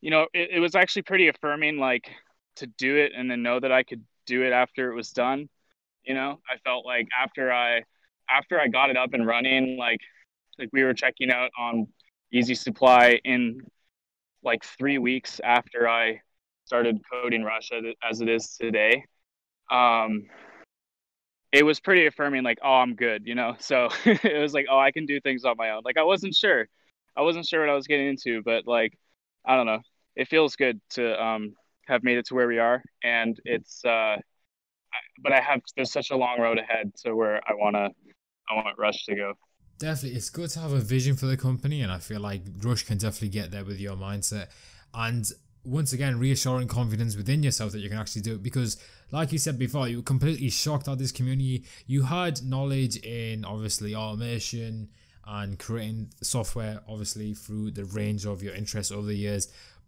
you 0.01 0.09
know, 0.09 0.27
it, 0.33 0.49
it 0.53 0.59
was 0.59 0.75
actually 0.75 1.03
pretty 1.03 1.27
affirming, 1.27 1.77
like 1.77 2.09
to 2.57 2.67
do 2.67 2.97
it 2.97 3.11
and 3.15 3.29
then 3.29 3.43
know 3.43 3.59
that 3.59 3.71
I 3.71 3.83
could 3.83 4.03
do 4.25 4.43
it 4.43 4.51
after 4.51 4.91
it 4.91 4.95
was 4.95 5.11
done. 5.11 5.49
You 6.03 6.13
know, 6.13 6.39
I 6.49 6.57
felt 6.63 6.85
like 6.85 7.07
after 7.19 7.51
I 7.51 7.83
after 8.29 8.59
I 8.59 8.67
got 8.67 8.89
it 8.89 8.97
up 8.97 9.13
and 9.13 9.25
running, 9.25 9.77
like 9.77 9.99
like 10.57 10.69
we 10.71 10.83
were 10.83 10.93
checking 10.93 11.31
out 11.31 11.51
on 11.57 11.87
Yeezy 12.33 12.57
Supply 12.57 13.19
in 13.23 13.61
like 14.43 14.63
three 14.63 14.97
weeks 14.97 15.39
after 15.43 15.87
I 15.87 16.21
started 16.65 16.99
coding 17.11 17.43
Rush 17.43 17.71
as 18.03 18.21
it 18.21 18.29
is 18.29 18.55
today. 18.57 19.03
Um, 19.69 20.23
it 21.51 21.63
was 21.63 21.79
pretty 21.79 22.05
affirming, 22.05 22.43
like, 22.43 22.59
oh, 22.63 22.75
I'm 22.75 22.95
good, 22.95 23.25
you 23.25 23.35
know? 23.35 23.55
So 23.59 23.89
it 24.05 24.41
was 24.41 24.53
like, 24.53 24.67
oh, 24.69 24.79
I 24.79 24.91
can 24.91 25.05
do 25.05 25.19
things 25.19 25.45
on 25.45 25.55
my 25.57 25.71
own. 25.71 25.81
Like, 25.83 25.97
I 25.97 26.03
wasn't 26.03 26.35
sure. 26.35 26.67
I 27.15 27.21
wasn't 27.21 27.45
sure 27.45 27.61
what 27.61 27.69
I 27.69 27.75
was 27.75 27.87
getting 27.87 28.07
into, 28.07 28.41
but 28.43 28.67
like, 28.67 28.97
I 29.45 29.55
don't 29.55 29.65
know. 29.65 29.79
It 30.15 30.27
feels 30.27 30.55
good 30.55 30.79
to 30.91 31.21
um, 31.21 31.55
have 31.87 32.03
made 32.03 32.17
it 32.17 32.27
to 32.27 32.35
where 32.35 32.47
we 32.47 32.59
are. 32.59 32.81
And 33.03 33.39
it's, 33.43 33.83
uh, 33.83 34.17
but 35.23 35.31
I 35.31 35.41
have, 35.41 35.61
there's 35.75 35.91
such 35.91 36.11
a 36.11 36.17
long 36.17 36.39
road 36.39 36.57
ahead 36.57 36.93
to 37.03 37.15
where 37.15 37.41
I 37.47 37.53
want 37.53 37.75
to, 37.75 37.89
I 38.49 38.55
want 38.55 38.77
Rush 38.77 39.05
to 39.05 39.15
go 39.15 39.33
definitely 39.81 40.15
it's 40.15 40.29
good 40.29 40.47
to 40.47 40.59
have 40.59 40.71
a 40.71 40.79
vision 40.79 41.15
for 41.15 41.25
the 41.25 41.35
company 41.35 41.81
and 41.81 41.91
i 41.91 41.97
feel 41.97 42.21
like 42.21 42.43
rush 42.61 42.83
can 42.83 42.99
definitely 42.99 43.29
get 43.29 43.49
there 43.49 43.65
with 43.65 43.79
your 43.79 43.95
mindset 43.95 44.47
and 44.93 45.31
once 45.63 45.93
again 45.93 46.17
reassuring 46.17 46.67
confidence 46.67 47.15
within 47.15 47.43
yourself 47.43 47.71
that 47.71 47.79
you 47.79 47.89
can 47.89 47.97
actually 47.97 48.21
do 48.21 48.35
it. 48.35 48.43
Because 48.43 48.77
like 49.11 49.31
you 49.31 49.37
said 49.37 49.59
before 49.59 49.87
you 49.87 49.97
were 49.97 50.03
completely 50.03 50.49
shocked 50.49 50.87
at 50.87 50.97
this 50.97 51.11
community. 51.11 51.65
You 51.85 52.03
had 52.03 52.43
knowledge 52.43 52.97
in 52.97 53.45
obviously 53.45 53.95
automation 53.95 54.89
and 55.25 55.59
creating 55.59 56.11
software 56.21 56.81
obviously 56.87 57.33
through 57.33 57.71
the 57.71 57.85
range 57.85 58.25
of 58.25 58.41
your 58.41 58.55
interests 58.55 58.91
over 58.91 59.07
the 59.07 59.15
years. 59.15 59.47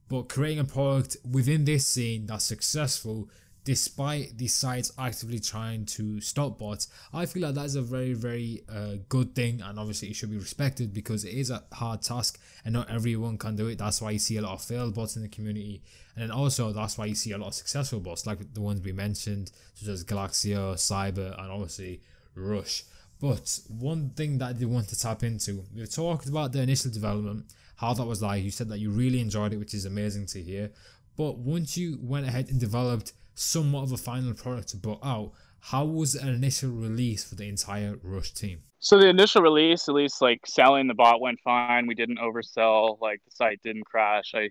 But 0.09 0.29
creating 0.29 0.59
a 0.59 0.65
product 0.65 1.17
within 1.29 1.65
this 1.65 1.88
scene 1.88 2.27
that's 2.27 2.45
successful 2.45 3.29
despite 3.63 4.38
the 4.38 4.47
sites 4.47 4.91
actively 4.97 5.39
trying 5.39 5.86
to 5.86 6.19
stop 6.19 6.60
bots 6.60 6.88
i 7.13 7.26
feel 7.26 7.43
like 7.43 7.56
that's 7.56 7.76
a 7.76 7.82
very 7.82 8.13
very 8.13 8.62
uh, 8.69 8.95
good 9.10 9.34
thing 9.36 9.62
and 9.62 9.80
obviously 9.80 10.10
it 10.10 10.15
should 10.15 10.30
be 10.30 10.38
respected 10.38 10.93
because 10.93 11.23
it 11.26 11.34
is 11.34 11.49
a 11.49 11.63
hard 11.71 12.02
task 12.02 12.39
and 12.65 12.73
not 12.73 12.89
everyone 12.89 13.38
can 13.38 13.56
do 13.56 13.67
it. 13.67 13.78
That's 13.78 14.02
why 14.02 14.12
you 14.12 14.19
see 14.19 14.38
a 14.38 14.41
lot 14.41 14.54
of 14.54 14.62
failed 14.62 14.95
bots 14.95 15.15
in 15.15 15.21
the 15.21 15.28
community 15.28 15.82
and 16.15 16.23
then 16.23 16.32
also 16.32 16.71
that's 16.71 16.97
why 16.97 17.06
you 17.06 17.15
see 17.15 17.32
a 17.32 17.38
lot 17.38 17.47
of 17.47 17.54
successful 17.54 17.99
bots 17.99 18.26
like 18.26 18.54
the 18.54 18.62
ones 18.62 18.82
we 18.82 18.91
mentioned 18.91 19.52
such 19.73 19.89
as 19.89 20.04
galaxia 20.04 20.76
cyber 20.76 21.38
and 21.39 21.52
obviously 21.52 22.02
rush. 22.36 22.84
But 23.19 23.60
one 23.67 24.10
thing 24.12 24.38
that 24.39 24.49
i 24.49 24.54
did 24.54 24.67
want 24.67 24.89
to 24.89 24.99
tap 24.99 25.23
into 25.23 25.63
we've 25.76 25.93
talked 25.93 26.28
about 26.28 26.52
the 26.52 26.62
initial 26.62 26.91
development 26.91 27.45
how 27.76 27.93
that 27.93 28.06
was 28.06 28.21
like. 28.21 28.43
You 28.43 28.52
said 28.52 28.69
that 28.69 28.80
you 28.80 28.91
really 28.91 29.19
enjoyed 29.19 29.52
it 29.52 29.58
which 29.58 29.73
is 29.73 29.86
amazing 29.86 30.28
to 30.28 30.41
hear. 30.41 30.71
But 31.17 31.38
once 31.38 31.76
you 31.78 31.99
went 32.02 32.28
ahead 32.28 32.49
and 32.49 32.60
developed 32.60 33.13
somewhat 33.35 33.83
of 33.83 33.91
a 33.91 33.97
final 33.97 34.33
product 34.33 34.69
to 34.69 34.77
put 34.77 34.99
out. 35.03 35.31
How 35.59 35.85
was 35.85 36.15
an 36.15 36.27
initial 36.27 36.71
release 36.71 37.23
for 37.23 37.35
the 37.35 37.47
entire 37.47 37.97
Rush 38.03 38.33
team? 38.33 38.63
So 38.79 38.97
the 38.97 39.07
initial 39.07 39.41
release, 39.41 39.87
at 39.87 39.95
least 39.95 40.21
like 40.21 40.41
selling 40.45 40.87
the 40.87 40.93
bot 40.93 41.21
went 41.21 41.39
fine. 41.41 41.87
We 41.87 41.95
didn't 41.95 42.17
oversell. 42.17 42.99
Like 42.99 43.21
the 43.23 43.31
site 43.31 43.61
didn't 43.63 43.85
crash. 43.85 44.33
I 44.35 44.49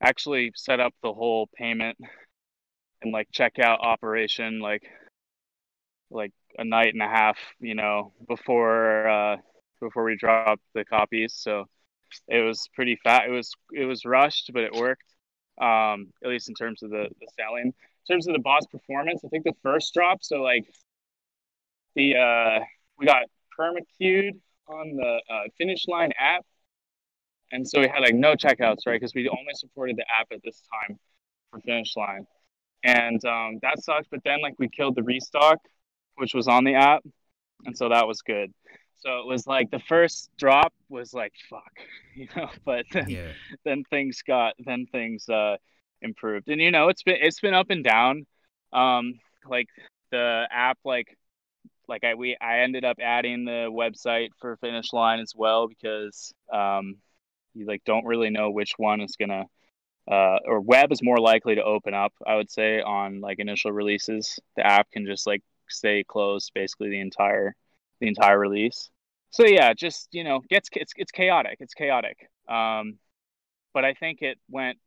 actually 0.00 0.52
set 0.54 0.78
up 0.78 0.94
the 1.02 1.12
whole 1.12 1.48
payment 1.56 1.98
and 3.02 3.12
like 3.12 3.28
checkout 3.32 3.80
operation 3.80 4.60
like 4.60 4.84
like 6.10 6.32
a 6.58 6.64
night 6.64 6.92
and 6.92 7.02
a 7.02 7.08
half, 7.08 7.38
you 7.58 7.74
know, 7.74 8.12
before 8.28 9.08
uh 9.08 9.36
before 9.80 10.04
we 10.04 10.16
dropped 10.16 10.62
the 10.74 10.84
copies. 10.84 11.34
So 11.36 11.66
it 12.28 12.40
was 12.40 12.68
pretty 12.74 12.98
fat. 13.02 13.26
It 13.26 13.32
was 13.32 13.52
it 13.72 13.84
was 13.84 14.04
rushed, 14.04 14.50
but 14.52 14.62
it 14.62 14.74
worked. 14.74 15.02
Um, 15.60 16.12
at 16.24 16.30
least 16.30 16.48
in 16.48 16.54
terms 16.54 16.82
of 16.82 16.90
the, 16.90 17.08
the 17.20 17.26
selling 17.36 17.74
in 18.08 18.14
terms 18.14 18.26
of 18.26 18.34
the 18.34 18.40
boss 18.40 18.66
performance, 18.66 19.22
I 19.24 19.28
think 19.28 19.44
the 19.44 19.54
first 19.62 19.94
drop, 19.94 20.22
so 20.22 20.42
like 20.42 20.64
the 21.94 22.16
uh, 22.16 22.64
we 22.98 23.06
got 23.06 23.22
permaqueued 23.58 24.32
on 24.68 24.96
the 24.96 25.20
uh, 25.30 25.42
finish 25.58 25.86
line 25.86 26.12
app, 26.18 26.44
and 27.52 27.66
so 27.66 27.80
we 27.80 27.88
had 27.88 28.00
like 28.00 28.14
no 28.14 28.34
checkouts, 28.34 28.86
right? 28.86 29.00
Because 29.00 29.14
we 29.14 29.28
only 29.28 29.54
supported 29.54 29.96
the 29.96 30.04
app 30.18 30.28
at 30.32 30.40
this 30.42 30.62
time 30.72 30.98
for 31.50 31.60
finish 31.60 31.96
line, 31.96 32.26
and 32.82 33.24
um, 33.24 33.58
that 33.62 33.82
sucked. 33.82 34.08
But 34.10 34.20
then 34.24 34.40
like 34.42 34.54
we 34.58 34.68
killed 34.68 34.96
the 34.96 35.02
restock, 35.02 35.58
which 36.16 36.34
was 36.34 36.48
on 36.48 36.64
the 36.64 36.74
app, 36.74 37.02
and 37.64 37.76
so 37.76 37.88
that 37.88 38.06
was 38.06 38.22
good. 38.22 38.52
So 38.96 39.18
it 39.18 39.26
was 39.26 39.46
like 39.46 39.70
the 39.70 39.80
first 39.80 40.30
drop 40.38 40.72
was 40.88 41.12
like 41.12 41.32
fuck, 41.50 41.72
you 42.16 42.28
know, 42.36 42.48
but 42.64 42.84
then, 42.92 43.08
yeah. 43.08 43.32
then 43.64 43.84
things 43.90 44.22
got 44.26 44.54
then 44.58 44.86
things 44.90 45.28
uh 45.28 45.56
improved. 46.02 46.48
And 46.48 46.60
you 46.60 46.70
know, 46.70 46.88
it's 46.88 47.02
been 47.02 47.16
it's 47.20 47.40
been 47.40 47.54
up 47.54 47.70
and 47.70 47.84
down. 47.84 48.26
Um, 48.72 49.14
like 49.48 49.68
the 50.10 50.46
app, 50.50 50.78
like 50.84 51.16
like 51.88 52.04
I 52.04 52.14
we 52.14 52.36
I 52.40 52.60
ended 52.60 52.84
up 52.84 52.98
adding 53.00 53.44
the 53.44 53.68
website 53.70 54.30
for 54.40 54.56
Finish 54.56 54.92
Line 54.92 55.20
as 55.20 55.32
well 55.34 55.68
because 55.68 56.32
um, 56.52 56.96
you 57.54 57.66
like 57.66 57.82
don't 57.84 58.04
really 58.04 58.30
know 58.30 58.50
which 58.50 58.74
one 58.76 59.00
is 59.00 59.16
gonna 59.16 59.46
uh, 60.10 60.38
or 60.46 60.60
web 60.60 60.92
is 60.92 61.02
more 61.02 61.18
likely 61.18 61.54
to 61.54 61.62
open 61.62 61.94
up. 61.94 62.12
I 62.26 62.36
would 62.36 62.50
say 62.50 62.80
on 62.80 63.20
like 63.20 63.38
initial 63.38 63.72
releases, 63.72 64.38
the 64.56 64.66
app 64.66 64.90
can 64.90 65.06
just 65.06 65.26
like 65.26 65.42
stay 65.68 66.04
closed 66.04 66.50
basically 66.54 66.90
the 66.90 67.00
entire 67.00 67.54
the 68.00 68.08
entire 68.08 68.38
release. 68.38 68.90
So 69.30 69.46
yeah, 69.46 69.72
just 69.74 70.08
you 70.12 70.24
know, 70.24 70.40
gets 70.48 70.68
it's 70.72 70.92
it's 70.96 71.12
chaotic. 71.12 71.58
It's 71.60 71.74
chaotic. 71.74 72.28
Um, 72.48 72.98
but 73.74 73.84
I 73.84 73.94
think 73.94 74.22
it 74.22 74.38
went 74.50 74.78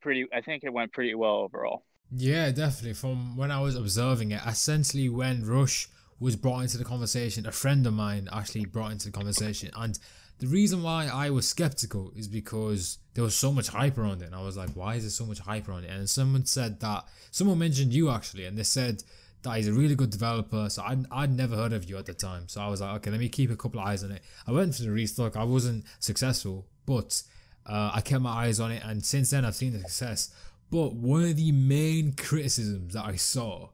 pretty. 0.00 0.26
I 0.34 0.40
think 0.40 0.64
it 0.64 0.72
went 0.72 0.92
pretty 0.92 1.14
well 1.14 1.36
overall. 1.36 1.84
Yeah, 2.12 2.50
definitely. 2.50 2.94
From 2.94 3.36
when 3.36 3.50
I 3.50 3.60
was 3.60 3.76
observing 3.76 4.32
it, 4.32 4.40
essentially 4.46 5.08
when 5.08 5.44
Rush 5.44 5.88
was 6.18 6.36
brought 6.36 6.60
into 6.60 6.76
the 6.76 6.84
conversation, 6.84 7.46
a 7.46 7.52
friend 7.52 7.86
of 7.86 7.94
mine 7.94 8.28
actually 8.32 8.64
brought 8.64 8.92
into 8.92 9.06
the 9.06 9.12
conversation, 9.12 9.70
and 9.76 9.98
the 10.38 10.46
reason 10.46 10.82
why 10.82 11.06
I 11.06 11.30
was 11.30 11.46
skeptical 11.46 12.12
is 12.16 12.26
because 12.26 12.98
there 13.14 13.22
was 13.22 13.34
so 13.34 13.52
much 13.52 13.68
hype 13.68 13.98
around 13.98 14.22
it, 14.22 14.26
and 14.26 14.34
I 14.34 14.42
was 14.42 14.56
like, 14.56 14.70
why 14.70 14.94
is 14.94 15.02
there 15.02 15.10
so 15.10 15.26
much 15.26 15.38
hype 15.38 15.68
around 15.68 15.84
it? 15.84 15.90
And 15.90 16.08
someone 16.08 16.46
said 16.46 16.80
that 16.80 17.04
someone 17.30 17.58
mentioned 17.58 17.92
you 17.92 18.10
actually, 18.10 18.46
and 18.46 18.56
they 18.56 18.62
said 18.62 19.02
that 19.42 19.56
he's 19.56 19.68
a 19.68 19.72
really 19.72 19.94
good 19.94 20.10
developer. 20.10 20.68
So 20.68 20.82
I'd, 20.82 21.06
I'd 21.10 21.36
never 21.36 21.56
heard 21.56 21.72
of 21.72 21.88
you 21.88 21.96
at 21.98 22.06
the 22.06 22.14
time. 22.14 22.48
So 22.48 22.60
I 22.60 22.68
was 22.68 22.80
like, 22.80 22.96
okay, 22.96 23.10
let 23.10 23.20
me 23.20 23.28
keep 23.28 23.50
a 23.50 23.56
couple 23.56 23.80
of 23.80 23.86
eyes 23.86 24.04
on 24.04 24.12
it. 24.12 24.22
I 24.46 24.52
went 24.52 24.74
for 24.74 24.82
the 24.82 24.90
restock. 24.90 25.36
I 25.36 25.44
wasn't 25.44 25.84
successful, 25.98 26.66
but 26.86 27.22
uh, 27.66 27.92
I 27.94 28.00
kept 28.00 28.22
my 28.22 28.30
eyes 28.30 28.60
on 28.60 28.72
it. 28.72 28.82
And 28.84 29.04
since 29.04 29.30
then, 29.30 29.44
I've 29.44 29.54
seen 29.54 29.72
the 29.72 29.80
success. 29.80 30.34
But 30.70 30.94
one 30.94 31.24
of 31.24 31.36
the 31.36 31.52
main 31.52 32.12
criticisms 32.12 32.94
that 32.94 33.04
I 33.04 33.16
saw 33.16 33.70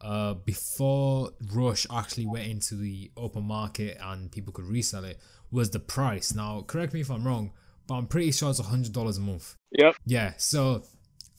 uh, 0.00 0.34
before 0.34 1.30
Rush 1.52 1.86
actually 1.90 2.26
went 2.26 2.46
into 2.46 2.74
the 2.74 3.10
open 3.16 3.44
market 3.44 3.96
and 4.00 4.30
people 4.30 4.52
could 4.52 4.66
resell 4.66 5.04
it 5.04 5.18
was 5.50 5.70
the 5.70 5.80
price. 5.80 6.34
Now, 6.34 6.62
correct 6.66 6.92
me 6.92 7.00
if 7.00 7.10
I'm 7.10 7.26
wrong, 7.26 7.52
but 7.86 7.94
I'm 7.94 8.06
pretty 8.06 8.32
sure 8.32 8.50
it's 8.50 8.60
$100 8.60 9.16
a 9.16 9.20
month. 9.20 9.56
Yep. 9.70 9.96
Yeah, 10.04 10.34
so 10.36 10.84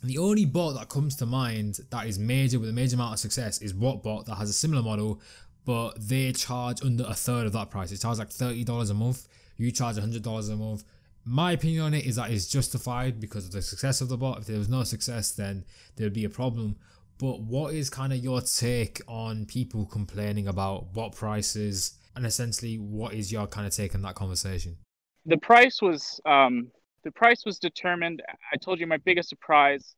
the 0.04 0.18
only 0.18 0.46
bot 0.46 0.76
that 0.76 0.90
comes 0.90 1.16
to 1.18 1.26
mind 1.26 1.80
that 1.92 2.08
is 2.08 2.18
major 2.18 2.60
with 2.60 2.70
a 2.70 2.74
major 2.74 2.96
amount 2.96 3.14
of 3.14 3.20
success 3.20 3.62
is 3.62 3.74
WhatBot 3.74 4.26
that 4.26 4.36
has 4.36 4.50
a 4.50 4.54
similar 4.54 4.82
model, 4.82 5.22
but 5.66 5.94
they 6.00 6.32
charge 6.32 6.84
under 6.84 7.06
a 7.08 7.14
third 7.14 7.46
of 7.46 7.54
that 7.54 7.70
price. 7.70 7.92
It 7.92 8.02
charges 8.02 8.20
like 8.20 8.30
$30 8.30 8.90
a 8.90 8.94
month. 8.94 9.28
You 9.58 9.72
charge 9.72 9.98
$100 9.98 10.52
a 10.52 10.56
month. 10.56 10.84
My 11.26 11.54
opinion 11.54 11.82
on 11.82 11.94
it 11.96 12.06
is 12.06 12.18
that 12.18 12.30
it's 12.30 12.48
justified 12.48 13.20
because 13.20 13.46
of 13.46 13.52
the 13.52 13.62
success 13.62 14.00
of 14.00 14.10
the 14.10 14.18
bot. 14.18 14.40
If 14.40 14.46
there 14.46 14.60
was 14.60 14.70
no 14.70 14.84
success, 14.84 15.32
then 15.32 15.66
there 15.96 16.06
would 16.06 16.14
be 16.14 16.26
a 16.26 16.30
problem. 16.30 16.76
But 17.18 17.42
what 17.42 17.74
is 17.74 17.90
kind 17.90 18.14
of 18.14 18.20
your 18.20 18.42
take 18.42 19.02
on 19.08 19.46
people 19.46 19.86
complaining 19.86 20.48
about 20.48 20.94
bot 20.94 21.16
prices 21.16 21.98
and 22.16 22.26
essentially 22.26 22.76
what 22.78 23.14
is 23.14 23.32
your 23.32 23.48
kind 23.48 23.66
of 23.66 23.74
take 23.74 23.96
on 23.96 24.02
that 24.04 24.16
conversation? 24.16 24.78
The 25.26 25.38
price 25.38 25.82
was 25.82 26.22
um, 26.26 26.72
the 27.04 27.12
price 27.12 27.44
was 27.46 27.58
determined. 27.58 28.22
I 28.54 28.58
told 28.58 28.80
you 28.80 28.88
my 28.88 28.98
biggest 28.98 29.30
surprise 29.30 29.96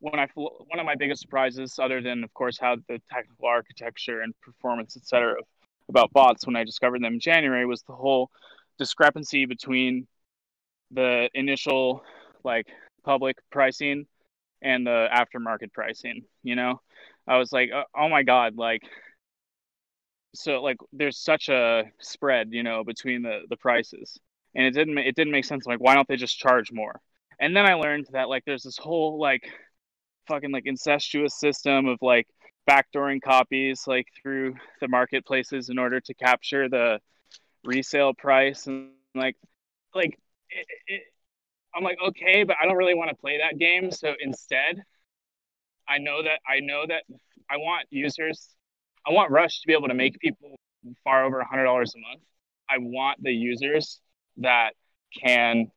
when 0.00 0.18
I 0.18 0.26
one 0.34 0.80
of 0.80 0.84
my 0.86 0.96
biggest 0.96 1.22
surprises, 1.22 1.78
other 1.80 2.00
than 2.00 2.24
of 2.24 2.34
course 2.34 2.58
how 2.58 2.76
the 2.88 3.00
technical 3.12 3.46
architecture 3.46 4.22
and 4.22 4.34
performance, 4.40 4.96
etc., 4.96 5.36
about 5.88 6.12
bots 6.12 6.46
when 6.46 6.56
I 6.56 6.64
discovered 6.64 7.02
them 7.02 7.14
in 7.14 7.20
January 7.20 7.66
was 7.66 7.82
the 7.82 7.94
whole 7.94 8.30
discrepancy 8.78 9.46
between 9.46 10.06
the 10.92 11.28
initial 11.34 12.02
like 12.44 12.66
public 13.04 13.36
pricing 13.50 14.06
and 14.62 14.86
the 14.86 15.08
aftermarket 15.12 15.72
pricing. 15.72 16.24
You 16.42 16.56
know, 16.56 16.80
I 17.26 17.38
was 17.38 17.52
like, 17.52 17.70
oh, 17.74 17.84
oh 17.96 18.08
my 18.08 18.22
god, 18.22 18.56
like 18.56 18.82
so 20.34 20.62
like 20.62 20.78
there's 20.92 21.18
such 21.18 21.48
a 21.48 21.84
spread, 22.00 22.48
you 22.52 22.62
know, 22.62 22.84
between 22.84 23.22
the 23.22 23.40
the 23.48 23.56
prices 23.56 24.18
and 24.54 24.66
it 24.66 24.72
didn't 24.72 24.98
it 24.98 25.14
didn't 25.14 25.32
make 25.32 25.44
sense. 25.44 25.66
Like, 25.66 25.80
why 25.80 25.94
don't 25.94 26.08
they 26.08 26.16
just 26.16 26.38
charge 26.38 26.72
more? 26.72 27.00
And 27.40 27.56
then 27.56 27.66
I 27.66 27.74
learned 27.74 28.06
that 28.12 28.28
like 28.28 28.44
there's 28.44 28.62
this 28.62 28.78
whole 28.78 29.18
like 29.18 29.48
fucking 30.28 30.52
like 30.52 30.66
incestuous 30.66 31.38
system 31.38 31.86
of 31.88 31.98
like 32.02 32.26
backdooring 32.68 33.20
copies 33.20 33.84
like 33.86 34.06
through 34.22 34.54
the 34.80 34.88
marketplaces 34.88 35.68
in 35.68 35.78
order 35.78 36.00
to 36.00 36.14
capture 36.14 36.68
the 36.68 37.00
resale 37.64 38.14
price 38.14 38.66
and 38.66 38.90
like 39.14 39.36
like 39.94 40.18
it, 40.54 40.66
it, 40.86 41.02
I'm 41.74 41.84
like 41.84 41.98
okay, 42.08 42.44
but 42.44 42.56
I 42.62 42.66
don't 42.66 42.76
really 42.76 42.94
want 42.94 43.10
to 43.10 43.16
play 43.16 43.38
that 43.38 43.58
game. 43.58 43.90
So 43.90 44.12
instead, 44.20 44.82
I 45.88 45.98
know 45.98 46.22
that 46.22 46.40
I 46.48 46.60
know 46.60 46.84
that 46.86 47.04
I 47.50 47.56
want 47.56 47.86
users, 47.90 48.48
I 49.06 49.12
want 49.12 49.30
Rush 49.30 49.60
to 49.60 49.66
be 49.66 49.72
able 49.72 49.88
to 49.88 49.94
make 49.94 50.18
people 50.20 50.56
far 51.04 51.24
over 51.24 51.40
a 51.40 51.46
hundred 51.46 51.64
dollars 51.64 51.94
a 51.96 52.00
month. 52.00 52.22
I 52.68 52.78
want 52.78 53.22
the 53.22 53.32
users 53.32 54.00
that 54.38 54.70
can 55.24 55.70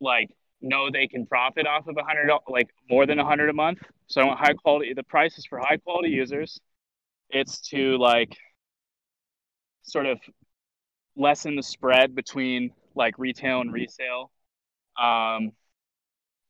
like 0.00 0.28
know 0.60 0.90
they 0.90 1.06
can 1.06 1.26
profit 1.26 1.66
off 1.66 1.86
of 1.86 1.96
a 1.96 2.04
hundred 2.04 2.30
like 2.48 2.68
more 2.90 3.06
than 3.06 3.18
a 3.18 3.24
hundred 3.24 3.50
a 3.50 3.52
month. 3.52 3.78
So 4.08 4.20
I 4.20 4.26
want 4.26 4.40
high 4.40 4.54
quality. 4.54 4.92
The 4.94 5.02
price 5.02 5.38
is 5.38 5.46
for 5.46 5.58
high 5.58 5.78
quality 5.78 6.10
users. 6.10 6.60
It's 7.30 7.60
to 7.70 7.98
like 7.98 8.36
sort 9.82 10.06
of 10.06 10.18
lessen 11.16 11.56
the 11.56 11.62
spread 11.62 12.14
between 12.14 12.70
like 12.96 13.18
retail 13.18 13.60
and 13.60 13.72
resale, 13.72 14.30
um, 15.00 15.52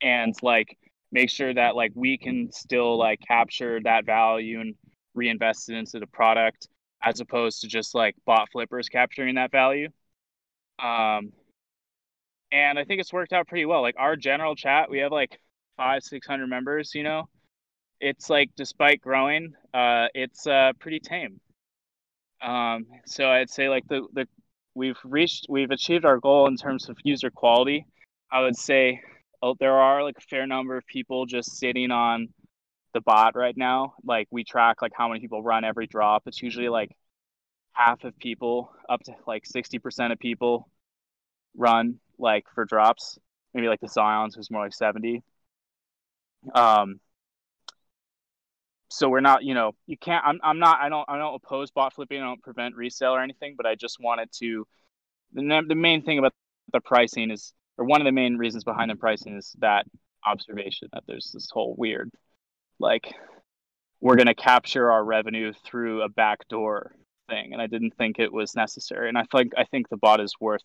and 0.03 0.35
like 0.43 0.77
make 1.13 1.31
sure 1.31 1.53
that 1.55 1.77
like 1.77 1.93
we 1.95 2.19
can 2.19 2.51
still 2.53 2.99
like 2.99 3.21
capture 3.27 3.81
that 3.83 4.05
value 4.05 4.61
and 4.61 4.75
reinvest 5.15 5.71
it 5.71 5.77
into 5.77 5.99
the 5.99 6.07
product 6.07 6.69
as 7.03 7.21
opposed 7.21 7.61
to 7.61 7.69
just 7.69 7.95
like 7.95 8.15
bot 8.27 8.49
flippers 8.53 8.89
capturing 8.89 9.37
that 9.37 9.51
value. 9.53 9.89
Um, 10.83 11.33
and 12.53 12.79
I 12.79 12.85
think 12.85 13.01
it's 13.01 13.13
worked 13.13 13.33
out 13.33 13.47
pretty 13.49 13.67
well. 13.67 13.83
Like 13.83 13.97
our 13.99 14.17
general 14.17 14.55
chat, 14.55 14.91
we 14.91 14.99
have 14.99 15.13
like 15.13 15.39
five, 15.77 16.03
six 16.03 16.27
hundred 16.27 16.49
members. 16.49 16.95
You 16.95 17.03
know, 17.03 17.29
it's 18.01 18.31
like 18.31 18.51
despite 18.57 19.01
growing, 19.01 19.55
uh, 19.75 20.09
it's 20.15 20.47
uh, 20.47 20.73
pretty 20.79 21.01
tame. 21.01 21.41
Um, 22.43 22.87
so 23.07 23.31
I'd 23.31 23.51
say 23.51 23.69
like 23.69 23.87
the 23.89 24.07
the 24.13 24.29
we've 24.77 24.99
reached, 25.05 25.47
we've 25.49 25.71
achieved 25.71 26.05
our 26.05 26.19
goal 26.19 26.47
in 26.47 26.57
terms 26.57 26.89
of 26.89 26.97
user 27.03 27.31
quality. 27.31 27.87
I 28.31 28.43
would 28.43 28.57
say 28.57 29.01
oh, 29.43 29.55
there 29.59 29.79
are 29.79 30.03
like 30.03 30.19
a 30.19 30.23
fair 30.23 30.47
number 30.47 30.77
of 30.77 30.87
people 30.87 31.27
just 31.27 31.57
sitting 31.57 31.91
on 31.91 32.29
the 32.95 33.01
bot 33.01 33.37
right 33.37 33.57
now. 33.57 33.95
Like 34.05 34.29
we 34.31 34.45
track 34.45 34.83
like 34.83 34.93
how 34.97 35.09
many 35.09 35.21
people 35.21 35.43
run 35.43 35.65
every 35.65 35.87
drop. 35.87 36.23
It's 36.27 36.43
usually 36.43 36.69
like 36.69 36.91
half 37.73 38.05
of 38.05 38.19
people, 38.19 38.73
up 38.89 39.03
to 39.05 39.13
like 39.27 39.45
60% 39.45 40.13
of 40.13 40.19
people 40.19 40.69
run 41.57 41.99
like 42.19 42.45
for 42.55 42.65
drops. 42.65 43.19
Maybe 43.55 43.69
like 43.69 43.81
the 43.81 43.89
Zions 43.89 44.37
who's 44.37 44.51
more 44.51 44.65
like 44.65 44.75
70. 44.75 45.23
Um, 46.55 47.01
so 48.89 49.09
we're 49.09 49.21
not, 49.21 49.45
you 49.45 49.55
know, 49.55 49.73
you 49.87 49.97
can't, 49.99 50.25
I'm, 50.25 50.39
I'm 50.43 50.59
not, 50.59 50.81
I 50.81 50.89
don't, 50.89 51.05
I 51.09 51.19
don't 51.19 51.35
oppose 51.35 51.71
bot 51.71 51.95
flipping. 51.95 52.21
I 52.21 52.25
don't 52.25 52.43
prevent 52.43 52.77
resale 52.77 53.13
or 53.13 53.23
anything, 53.23 53.55
but 53.57 53.67
I 53.67 53.75
just 53.75 53.99
wanted 54.01 54.31
to, 54.41 54.67
the, 55.33 55.63
the 55.67 55.75
main 55.75 56.03
thing 56.03 56.19
about 56.19 56.33
the 56.73 56.81
pricing 56.81 57.31
is, 57.31 57.53
or 57.79 57.85
one 57.85 58.01
of 58.01 58.05
the 58.05 58.13
main 58.13 58.37
reasons 58.37 58.65
behind 58.65 58.91
the 58.91 58.95
mm-hmm. 58.95 59.01
pricing 59.01 59.37
is 59.37 59.55
that 59.59 59.87
observation 60.25 60.89
that 60.93 61.05
there's 61.07 61.31
this 61.33 61.49
whole 61.51 61.75
weird, 61.77 62.11
like, 62.79 63.13
we're 64.01 64.17
going 64.17 64.27
to 64.27 64.35
capture 64.35 64.91
our 64.91 65.03
revenue 65.03 65.53
through 65.65 66.03
a 66.03 66.09
backdoor 66.09 66.95
thing, 67.29 67.53
and 67.53 67.63
I 67.63 67.67
didn't 67.67 67.97
think 67.97 68.19
it 68.19 68.33
was 68.33 68.55
necessary. 68.55 69.09
And 69.09 69.17
I 69.17 69.25
think 69.35 69.53
I 69.57 69.65
think 69.65 69.89
the 69.89 69.97
bot 69.97 70.21
is 70.21 70.35
worth 70.39 70.63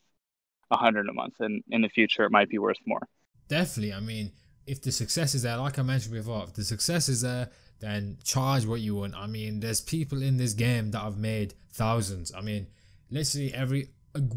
a 0.70 0.76
hundred 0.76 1.08
a 1.08 1.14
month, 1.14 1.36
and 1.40 1.64
in 1.70 1.82
the 1.82 1.90
future 1.90 2.26
it 2.26 2.32
might 2.32 2.50
be 2.50 2.60
worth 2.60 2.78
more. 2.86 3.08
Definitely. 3.48 3.94
I 3.94 4.02
mean, 4.02 4.34
if 4.68 4.82
the 4.82 4.92
success 4.92 5.34
is 5.34 5.44
there, 5.44 5.58
like 5.58 5.80
I 5.80 5.82
mentioned 5.82 6.14
before, 6.14 6.44
if 6.44 6.54
the 6.54 6.64
success 6.64 7.10
is 7.10 7.22
there, 7.22 7.50
then 7.82 8.18
charge 8.24 8.66
what 8.66 8.80
you 8.80 8.96
want. 8.96 9.16
I 9.16 9.28
mean, 9.28 9.60
there's 9.60 9.82
people 9.82 10.22
in 10.22 10.38
this 10.38 10.54
game 10.54 10.92
that 10.92 11.00
have 11.00 11.18
made 11.18 11.54
thousands. 11.74 12.34
I 12.34 12.42
mean, 12.42 12.68
literally 13.10 13.54
every 13.54 13.90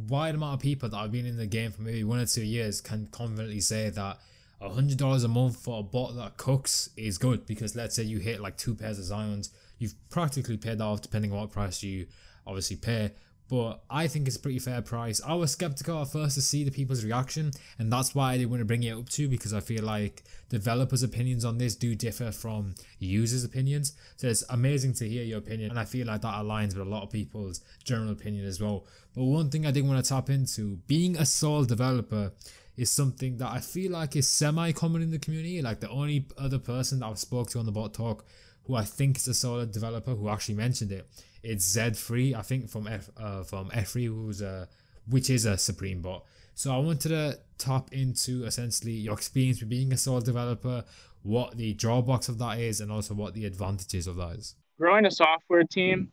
wide 0.09 0.35
amount 0.35 0.55
of 0.55 0.61
people 0.61 0.89
that 0.89 0.97
have 0.97 1.13
been 1.13 1.27
in 1.27 1.37
the 1.37 1.47
game 1.47 1.71
for 1.71 1.83
maybe 1.83 2.05
one 2.05 2.21
or 2.21 2.27
two 2.27 2.45
years 2.45 2.81
can 2.81 3.07
confidently 3.09 3.61
say 3.61 3.91
that 3.91 4.19
a 4.61 4.69
hundred 4.71 4.99
dollars 4.99 5.25
a 5.25 5.29
month 5.29 5.57
for 5.57 5.81
a 5.81 5.83
bot 5.83 6.17
that 6.17 6.37
cooks 6.37 6.91
is 6.97 7.19
good 7.19 7.45
because 7.47 7.77
let's 7.77 7.95
say 7.95 8.03
you 8.03 8.19
hit 8.19 8.41
like 8.41 8.57
two 8.57 8.75
pairs 8.75 8.99
of 8.99 9.05
Zions 9.05 9.51
you've 9.79 9.95
practically 10.11 10.57
paid 10.57 10.81
off 10.81 11.03
depending 11.03 11.33
on 11.33 11.39
what 11.41 11.53
price 11.53 11.83
you 11.83 12.07
obviously 12.47 12.77
pay. 12.77 13.13
But 13.49 13.83
I 13.91 14.07
think 14.07 14.27
it's 14.27 14.37
a 14.37 14.41
pretty 14.41 14.59
fair 14.59 14.81
price. 14.81 15.21
I 15.25 15.35
was 15.35 15.53
skeptical 15.53 16.01
at 16.01 16.09
first 16.09 16.35
to 16.37 16.43
see 16.43 16.65
the 16.65 16.71
people's 16.71 17.05
reaction, 17.05 17.53
and 17.79 17.93
that's 17.93 18.15
why 18.15 18.33
I 18.33 18.39
didn't 18.39 18.51
want 18.51 18.63
to 18.63 18.65
bring 18.65 18.83
it 18.83 18.97
up 18.97 19.09
to 19.11 19.29
because 19.29 19.53
I 19.53 19.61
feel 19.61 19.85
like 19.85 20.23
developers' 20.49 21.03
opinions 21.03 21.45
on 21.45 21.59
this 21.59 21.77
do 21.77 21.95
differ 21.95 22.33
from 22.33 22.75
users' 22.99 23.45
opinions. 23.45 23.93
So 24.17 24.29
it's 24.29 24.45
amazing 24.49 24.95
to 24.95 25.09
hear 25.09 25.25
your 25.25 25.39
opinion, 25.39 25.71
and 25.71 25.79
I 25.79 25.85
feel 25.85 26.07
like 26.07 26.23
that 26.23 26.35
aligns 26.35 26.69
with 26.69 26.87
a 26.87 26.91
lot 26.91 27.03
of 27.03 27.11
people's 27.11 27.61
general 27.85 28.13
opinion 28.13 28.47
as 28.47 28.61
well. 28.63 28.87
But 29.15 29.25
one 29.25 29.51
thing 29.51 29.67
I 29.67 29.71
did 29.71 29.87
want 29.87 30.03
to 30.03 30.09
tap 30.09 30.31
into 30.31 30.77
being 30.87 31.17
a 31.17 31.27
sole 31.27 31.65
developer 31.65 32.33
is 32.77 32.91
something 32.91 33.37
that 33.39 33.53
I 33.53 33.61
feel 33.61 33.93
like 33.93 34.17
is 34.17 34.29
semi 34.29 34.73
common 34.73 35.03
in 35.03 35.11
the 35.11 35.19
community. 35.19 35.61
Like 35.61 35.81
the 35.81 35.91
only 35.91 36.27
other 36.39 36.59
person 36.59 37.01
that 37.01 37.07
I've 37.07 37.19
spoke 37.19 37.51
to 37.51 37.59
on 37.59 37.67
the 37.67 37.73
bot 37.73 37.95
talk 37.95 38.25
who 38.67 38.75
I 38.75 38.85
think 38.85 39.19
is 39.19 39.29
a 39.29 39.35
solid 39.35 39.73
developer 39.73 40.13
who 40.13 40.29
actually 40.29 40.55
mentioned 40.55 40.91
it. 40.91 41.09
It's 41.45 41.77
Z3, 41.77 42.35
I 42.35 42.43
think 42.43 42.69
from 42.69 42.87
F 42.87 43.11
uh, 43.17 43.43
from 43.43 43.71
F3, 43.71 44.07
who's 44.07 44.43
a 44.43 44.69
which 45.09 45.31
is 45.31 45.45
a 45.45 45.59
Supreme 45.59 46.01
bot. 46.01 46.25
So 46.55 46.75
I 46.75 46.79
wanted 46.79 47.09
to 47.11 47.39
tap 47.59 47.93
into 47.93 48.45
essentially 48.45 48.93
your 48.93 49.15
experience 49.15 49.61
with 49.61 49.69
being 49.69 49.93
a 49.93 49.97
solid 49.97 50.25
developer, 50.25 50.85
what 51.23 51.57
the 51.57 51.75
drawbacks 51.75 52.29
of 52.29 52.39
that 52.39 52.59
is, 52.59 52.81
and 52.81 52.91
also 52.91 53.15
what 53.15 53.35
the 53.35 53.45
advantages 53.45 54.07
of 54.07 54.17
that 54.17 54.37
is. 54.37 54.55
Growing 54.79 55.05
a 55.05 55.11
software 55.11 55.65
team, 55.65 56.11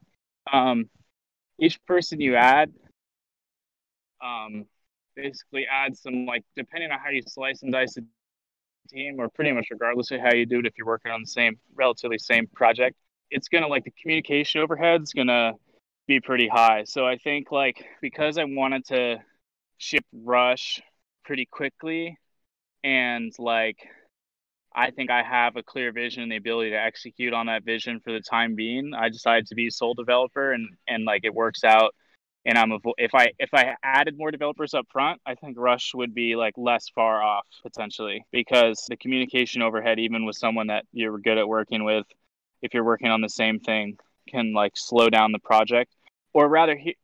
um, 0.52 0.90
each 1.60 1.84
person 1.86 2.20
you 2.20 2.36
add, 2.36 2.72
um, 4.24 4.66
basically 5.16 5.66
adds 5.72 6.02
some 6.02 6.26
like 6.26 6.44
depending 6.56 6.92
on 6.92 7.00
how 7.00 7.10
you 7.10 7.22
slice 7.28 7.62
and 7.64 7.72
dice 7.72 7.98
it 7.98 8.04
team, 8.90 9.20
or 9.20 9.30
pretty 9.30 9.52
much 9.52 9.68
regardless 9.72 10.12
of 10.12 10.20
how 10.20 10.34
you 10.34 10.46
do 10.46 10.60
it, 10.60 10.66
if 10.66 10.74
you're 10.78 10.88
working 10.88 11.12
on 11.12 11.22
the 11.22 11.28
same, 11.28 11.58
relatively 11.76 12.18
same 12.18 12.48
project, 12.48 12.96
it's 13.32 13.48
gonna 13.48 13.68
like 13.68 13.84
the 13.86 13.92
communication 14.02 14.62
overhead's 14.62 15.14
gonna 15.14 15.54
be 16.08 16.20
pretty 16.20 16.48
high. 16.48 16.84
So 16.86 17.06
I 17.06 17.18
think 17.18 17.52
like 17.52 17.86
because 18.02 18.38
I 18.38 18.44
wanted 18.46 18.86
to 18.88 19.18
ship 19.78 20.06
Rush 20.14 20.82
pretty 21.26 21.46
quickly, 21.46 22.18
and 22.84 23.32
like 23.40 23.78
I 24.76 24.92
think 24.92 25.10
I 25.12 25.24
have 25.24 25.56
a 25.56 25.64
clear 25.64 25.92
vision 25.92 26.24
and 26.24 26.32
the 26.32 26.38
ability 26.38 26.72
to 26.72 26.82
execute 26.82 27.34
on 27.34 27.48
that 27.48 27.64
vision 27.66 28.00
for 28.04 28.14
the 28.14 28.22
time 28.22 28.56
being. 28.56 28.94
I 28.94 29.10
decided 29.10 29.48
to 29.48 29.56
be 29.56 29.68
a 29.68 29.72
sole 29.72 29.94
developer, 29.94 30.52
and 30.54 30.70
and 30.88 31.06
like 31.06 31.22
it 31.24 31.34
works 31.34 31.64
out 31.64 31.94
and 32.46 32.58
I'm 32.58 32.72
if 32.98 33.14
I 33.14 33.30
if 33.40 33.54
I 33.54 33.76
added 33.84 34.18
more 34.18 34.32
developers 34.32 34.74
up 34.74 34.88
front, 34.92 35.22
I 35.26 35.36
think 35.36 35.58
Rush 35.60 35.92
would 35.94 36.14
be 36.14 36.36
like 36.36 36.54
less 36.58 36.90
far 36.90 37.22
off 37.22 37.46
potentially 37.62 38.26
because 38.32 38.86
the 38.90 38.98
communication 38.98 39.62
overhead, 39.62 40.00
even 40.00 40.26
with 40.26 40.36
someone 40.36 40.68
that 40.68 40.86
you're 40.92 41.20
good 41.20 41.38
at 41.38 41.48
working 41.48 41.84
with, 41.84 42.06
if 42.62 42.74
you're 42.74 42.84
working 42.84 43.10
on 43.10 43.22
the 43.22 43.30
same 43.30 43.60
thing, 43.60 43.98
can 44.28 44.54
like 44.54 44.74
slow 44.76 45.10
down 45.10 45.32
the 45.32 45.40
project, 45.40 45.96
or 46.34 46.48
rather, 46.48 46.76
he, 46.76 46.96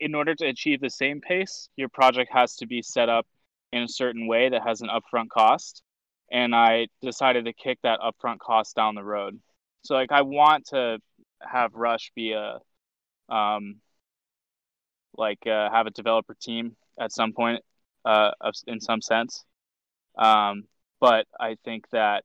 in 0.00 0.14
order 0.14 0.34
to 0.34 0.46
achieve 0.46 0.80
the 0.80 0.90
same 0.90 1.20
pace, 1.20 1.68
your 1.76 1.88
project 1.88 2.30
has 2.32 2.56
to 2.56 2.66
be 2.66 2.82
set 2.82 3.08
up 3.08 3.26
in 3.72 3.82
a 3.82 3.88
certain 3.88 4.26
way 4.26 4.48
that 4.48 4.62
has 4.62 4.80
an 4.80 4.88
upfront 4.88 5.28
cost, 5.28 5.82
and 6.30 6.54
I 6.54 6.88
decided 7.02 7.46
to 7.46 7.52
kick 7.52 7.78
that 7.82 8.00
upfront 8.00 8.38
cost 8.38 8.76
down 8.76 8.94
the 8.94 9.04
road. 9.04 9.38
So 9.82 9.94
like 9.94 10.12
I 10.12 10.22
want 10.22 10.66
to 10.66 10.98
have 11.40 11.74
Rush 11.74 12.10
be 12.14 12.32
a 12.32 12.58
um, 13.28 13.76
like 15.16 15.46
uh, 15.46 15.70
have 15.70 15.86
a 15.86 15.90
developer 15.90 16.34
team 16.40 16.76
at 17.00 17.12
some 17.12 17.32
point 17.32 17.62
uh, 18.04 18.30
in 18.66 18.80
some 18.80 19.00
sense. 19.00 19.44
Um, 20.16 20.64
but 21.00 21.26
I 21.38 21.56
think 21.64 21.88
that 21.90 22.24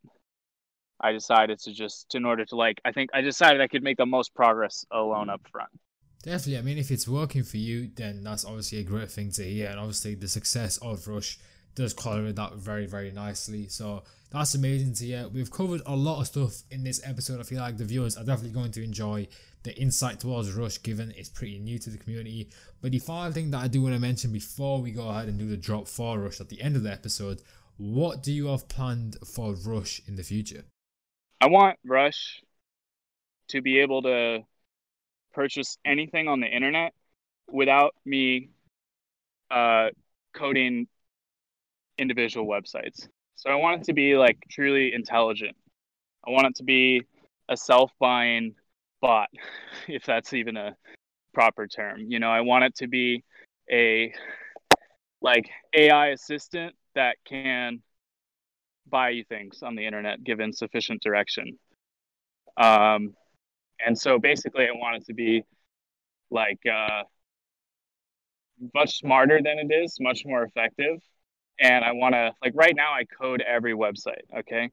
I 1.02 1.12
decided 1.12 1.60
to 1.60 1.74
just 1.74 2.16
in 2.16 2.26
order 2.26 2.46
to 2.46 2.56
like 2.56 2.80
I 2.86 2.92
think 2.92 3.10
I 3.14 3.22
decided 3.22 3.62
I 3.62 3.68
could 3.68 3.84
make 3.84 3.98
the 3.98 4.06
most 4.06 4.34
progress 4.34 4.86
alone 4.92 5.28
mm. 5.28 5.34
up 5.34 5.42
front. 5.52 5.70
Definitely. 6.24 6.58
I 6.60 6.62
mean, 6.62 6.78
if 6.78 6.92
it's 6.92 7.08
working 7.08 7.44
for 7.44 7.58
you, 7.58 7.90
then 7.96 8.24
that's 8.24 8.46
obviously 8.46 8.80
a 8.80 8.84
great 8.84 9.10
thing 9.10 9.32
to 9.32 9.44
hear. 9.44 9.70
And 9.70 9.80
obviously, 9.80 10.14
the 10.14 10.28
success 10.28 10.78
of 10.78 11.08
Rush 11.08 11.40
does 11.74 11.94
correlate 11.94 12.36
that 12.36 12.54
very, 12.56 12.86
very 12.86 13.12
nicely. 13.12 13.68
So 13.70 14.04
that's 14.30 14.54
amazing 14.54 14.94
to 14.96 15.06
hear. 15.06 15.28
We've 15.30 15.50
covered 15.50 15.82
a 15.86 15.96
lot 15.96 16.22
of 16.22 16.28
stuff 16.28 16.62
in 16.70 16.84
this 16.84 17.02
episode. 17.04 17.40
I 17.40 17.44
feel 17.44 17.60
like 17.60 17.78
the 17.78 17.86
viewers 17.86 18.18
are 18.18 18.24
definitely 18.24 18.52
going 18.52 18.72
to 18.74 18.84
enjoy 18.84 19.28
the 19.64 19.76
insight 19.80 20.20
towards 20.20 20.54
Rush, 20.54 20.82
given 20.82 21.14
it's 21.18 21.30
pretty 21.30 21.60
new 21.60 21.80
to 21.80 21.90
the 21.90 21.98
community. 21.98 22.50
But 22.82 22.92
the 22.92 23.00
final 23.00 23.32
thing 23.32 23.52
that 23.52 23.64
I 23.64 23.68
do 23.68 23.82
want 23.82 23.96
to 23.96 24.02
mention 24.02 24.32
before 24.32 24.82
we 24.82 24.92
go 24.92 25.10
ahead 25.10 25.28
and 25.28 25.40
do 25.40 25.48
the 25.48 25.58
drop 25.58 25.88
for 25.88 26.20
Rush 26.20 26.40
at 26.40 26.50
the 26.50 26.62
end 26.62 26.76
of 26.76 26.84
the 26.84 26.92
episode, 26.92 27.42
what 27.78 28.22
do 28.22 28.32
you 28.32 28.48
have 28.48 28.68
planned 28.68 29.18
for 29.26 29.54
Rush 29.54 30.02
in 30.08 30.16
the 30.16 30.24
future? 30.24 30.66
I 31.42 31.48
want 31.48 31.80
Rush 31.84 32.44
to 33.48 33.62
be 33.64 33.80
able 33.80 34.04
to 34.04 34.42
purchase 35.34 35.80
anything 35.84 36.28
on 36.28 36.40
the 36.40 36.46
internet 36.46 36.94
without 37.52 37.96
me 38.06 38.52
uh, 39.50 39.88
coding 40.36 40.88
individual 41.98 42.46
websites. 42.46 43.08
So 43.36 43.50
I 43.50 43.56
want 43.56 43.82
it 43.82 43.86
to 43.86 43.94
be 43.94 44.16
like 44.16 44.38
truly 44.52 44.94
intelligent. 44.94 45.58
I 46.26 46.30
want 46.30 46.46
it 46.46 46.56
to 46.58 46.64
be 46.64 47.02
a 47.50 47.58
self 47.58 47.92
buying 48.00 48.54
bot, 49.02 49.30
if 49.88 50.06
that's 50.06 50.34
even 50.34 50.58
a 50.58 50.76
proper 51.34 51.66
term. 51.66 52.02
You 52.08 52.20
know, 52.20 52.30
I 52.30 52.42
want 52.42 52.66
it 52.66 52.76
to 52.76 52.88
be 52.88 53.24
a 53.72 54.14
like 55.22 55.50
AI 55.74 56.10
assistant 56.10 56.76
that 56.94 57.18
can 57.26 57.82
buy 58.92 59.10
you 59.10 59.24
things 59.24 59.64
on 59.64 59.76
the 59.76 59.86
internet 59.86 60.24
given 60.24 60.54
sufficient 60.54 61.02
direction. 61.02 61.58
Um, 62.58 63.16
and 63.86 63.98
so 63.98 64.20
basically, 64.20 64.66
I 64.66 64.72
want 64.74 64.98
it 64.98 65.06
to 65.08 65.14
be 65.14 65.44
like 66.30 66.60
uh, 66.72 67.04
much 68.76 69.00
smarter 69.00 69.42
than 69.44 69.58
it 69.58 69.74
is, 69.74 69.98
much 70.00 70.24
more 70.26 70.44
effective. 70.44 71.02
And 71.60 71.84
I 71.84 71.94
want 71.94 72.14
to 72.14 72.32
like 72.44 72.54
right 72.56 72.76
now, 72.76 72.94
I 72.94 73.06
code 73.06 73.42
every 73.42 73.74
website. 73.74 74.24
Okay, 74.40 74.70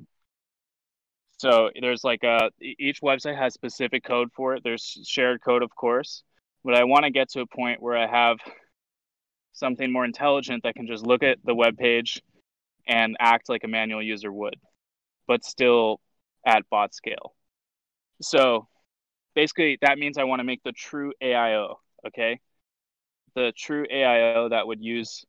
so 1.39 1.71
there's 1.81 2.05
like 2.05 2.25
a 2.25 2.51
each 2.61 3.01
website 3.01 3.37
has 3.37 3.55
specific 3.55 4.05
code 4.05 4.29
for 4.35 4.55
it. 4.55 4.63
There's 4.65 4.99
shared 5.07 5.41
code, 5.43 5.63
of 5.63 5.75
course, 5.75 6.23
but 6.65 6.75
I 6.75 6.85
want 6.85 7.05
to 7.05 7.11
get 7.11 7.31
to 7.31 7.41
a 7.41 7.47
point 7.47 7.81
where 7.81 7.97
I 7.97 8.07
have 8.07 8.39
something 9.53 9.91
more 9.93 10.05
intelligent 10.05 10.63
that 10.65 10.75
can 10.75 10.87
just 10.87 11.07
look 11.07 11.23
at 11.23 11.39
the 11.45 11.55
web 11.55 11.77
page 11.77 12.23
and 12.89 13.17
act 13.21 13.49
like 13.49 13.65
a 13.65 13.69
manual 13.69 14.03
user 14.03 14.33
would, 14.33 14.57
but 15.29 15.45
still 15.45 16.01
at 16.47 16.69
bot 16.71 16.95
scale. 16.95 17.35
So 18.23 18.69
basically, 19.35 19.79
that 19.83 19.99
means 19.99 20.19
I 20.19 20.25
want 20.25 20.41
to 20.41 20.45
make 20.45 20.63
the 20.65 20.73
true 20.73 21.13
AIO. 21.23 21.81
Okay, 22.09 22.41
the 23.35 23.53
true 23.57 23.87
AIO 23.91 24.49
that 24.51 24.67
would 24.67 24.83
use, 24.83 25.25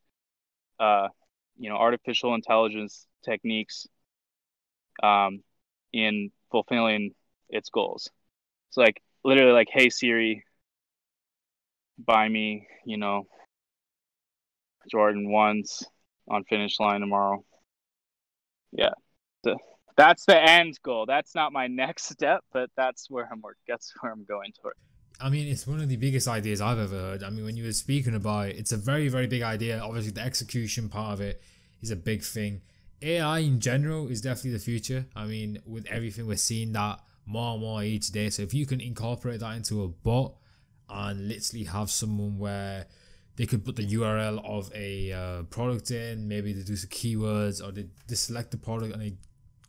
uh, 0.80 1.10
you 1.58 1.70
know, 1.70 1.78
artificial 1.78 2.34
intelligence 2.36 3.06
techniques 3.24 3.88
um, 5.04 5.44
in 5.94 6.32
fulfilling 6.52 7.14
its 7.50 7.70
goals. 7.70 8.10
It's 8.70 8.78
like 8.78 9.02
literally 9.24 9.54
like, 9.54 9.70
hey 9.72 9.90
Siri, 9.90 10.44
buy 11.98 12.28
me, 12.28 12.68
you 12.86 12.98
know, 12.98 13.28
Jordan 14.92 15.32
ones 15.32 15.84
on 16.28 16.44
finish 16.46 16.80
line 16.80 17.02
tomorrow. 17.02 17.44
Yeah. 18.72 18.92
So 19.44 19.56
that's 19.98 20.26
the 20.26 20.42
end 20.42 20.80
goal. 20.84 21.06
That's 21.06 21.36
not 21.36 21.52
my 21.52 21.68
next 21.84 22.10
step, 22.10 22.44
but 22.52 22.70
that's 22.76 23.10
where 23.10 23.28
I'm 23.32 23.42
working. 23.42 23.62
That's 23.68 23.94
where 24.00 24.12
I'm 24.12 24.26
going 24.26 24.54
toward. 24.62 24.76
I 25.22 25.30
mean, 25.30 25.48
it's 25.48 25.68
one 25.68 25.82
of 25.82 25.90
the 25.90 25.98
biggest 25.98 26.28
ideas 26.28 26.62
I've 26.62 26.80
ever 26.80 26.96
heard. 26.96 27.24
I 27.24 27.30
mean, 27.30 27.44
when 27.44 27.58
you 27.58 27.66
were 27.66 27.74
speaking 27.74 28.16
about 28.16 28.50
it, 28.50 28.58
it's 28.58 28.72
a 28.72 28.78
very, 28.78 29.10
very 29.10 29.28
big 29.28 29.42
idea. 29.42 29.80
Obviously, 29.80 30.12
the 30.12 30.22
execution 30.22 30.88
part 30.88 31.14
of 31.14 31.22
it 31.22 31.42
is 31.82 31.92
a 31.92 31.98
big 31.98 32.24
thing. 32.24 32.62
AI 33.02 33.40
in 33.40 33.60
general 33.60 34.08
is 34.08 34.22
definitely 34.22 34.52
the 34.52 34.60
future. 34.60 35.06
I 35.16 35.26
mean, 35.26 35.60
with 35.66 35.86
everything 35.88 36.26
we're 36.26 36.38
seeing 36.38 36.72
that 36.74 37.02
more 37.26 37.54
and 37.54 37.62
more 37.62 37.84
each 37.84 38.12
day. 38.12 38.30
So 38.30 38.44
if 38.44 38.54
you 38.54 38.66
can 38.66 38.82
incorporate 38.82 39.42
that 39.42 39.56
into 39.56 39.84
a 39.84 39.88
bot 39.88 40.34
and 40.90 41.28
literally 41.28 41.66
have 41.66 41.92
someone 41.92 42.38
where 42.40 42.88
they 43.40 43.46
could 43.46 43.64
put 43.64 43.78
the 43.78 43.88
URL 43.88 44.44
of 44.44 44.70
a 44.76 45.14
uh, 45.14 45.44
product 45.44 45.92
in, 45.92 46.28
maybe 46.28 46.52
they 46.52 46.62
do 46.62 46.76
some 46.76 46.90
keywords 46.90 47.66
or 47.66 47.72
they, 47.72 47.86
they 48.06 48.16
select 48.16 48.52
the 48.52 48.58
product 48.58 48.92
and 48.92 49.02
they 49.02 49.14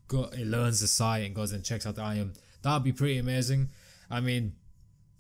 go, 0.09 0.25
it 0.25 0.45
learns 0.45 0.81
the 0.81 0.89
site 0.89 1.25
and 1.25 1.37
goes 1.37 1.53
and 1.53 1.65
checks 1.65 1.87
out 1.87 1.95
the 1.95 2.03
item. 2.03 2.33
That'd 2.63 2.83
be 2.83 2.91
pretty 2.91 3.19
amazing. 3.19 3.69
I 4.11 4.19
mean, 4.19 4.55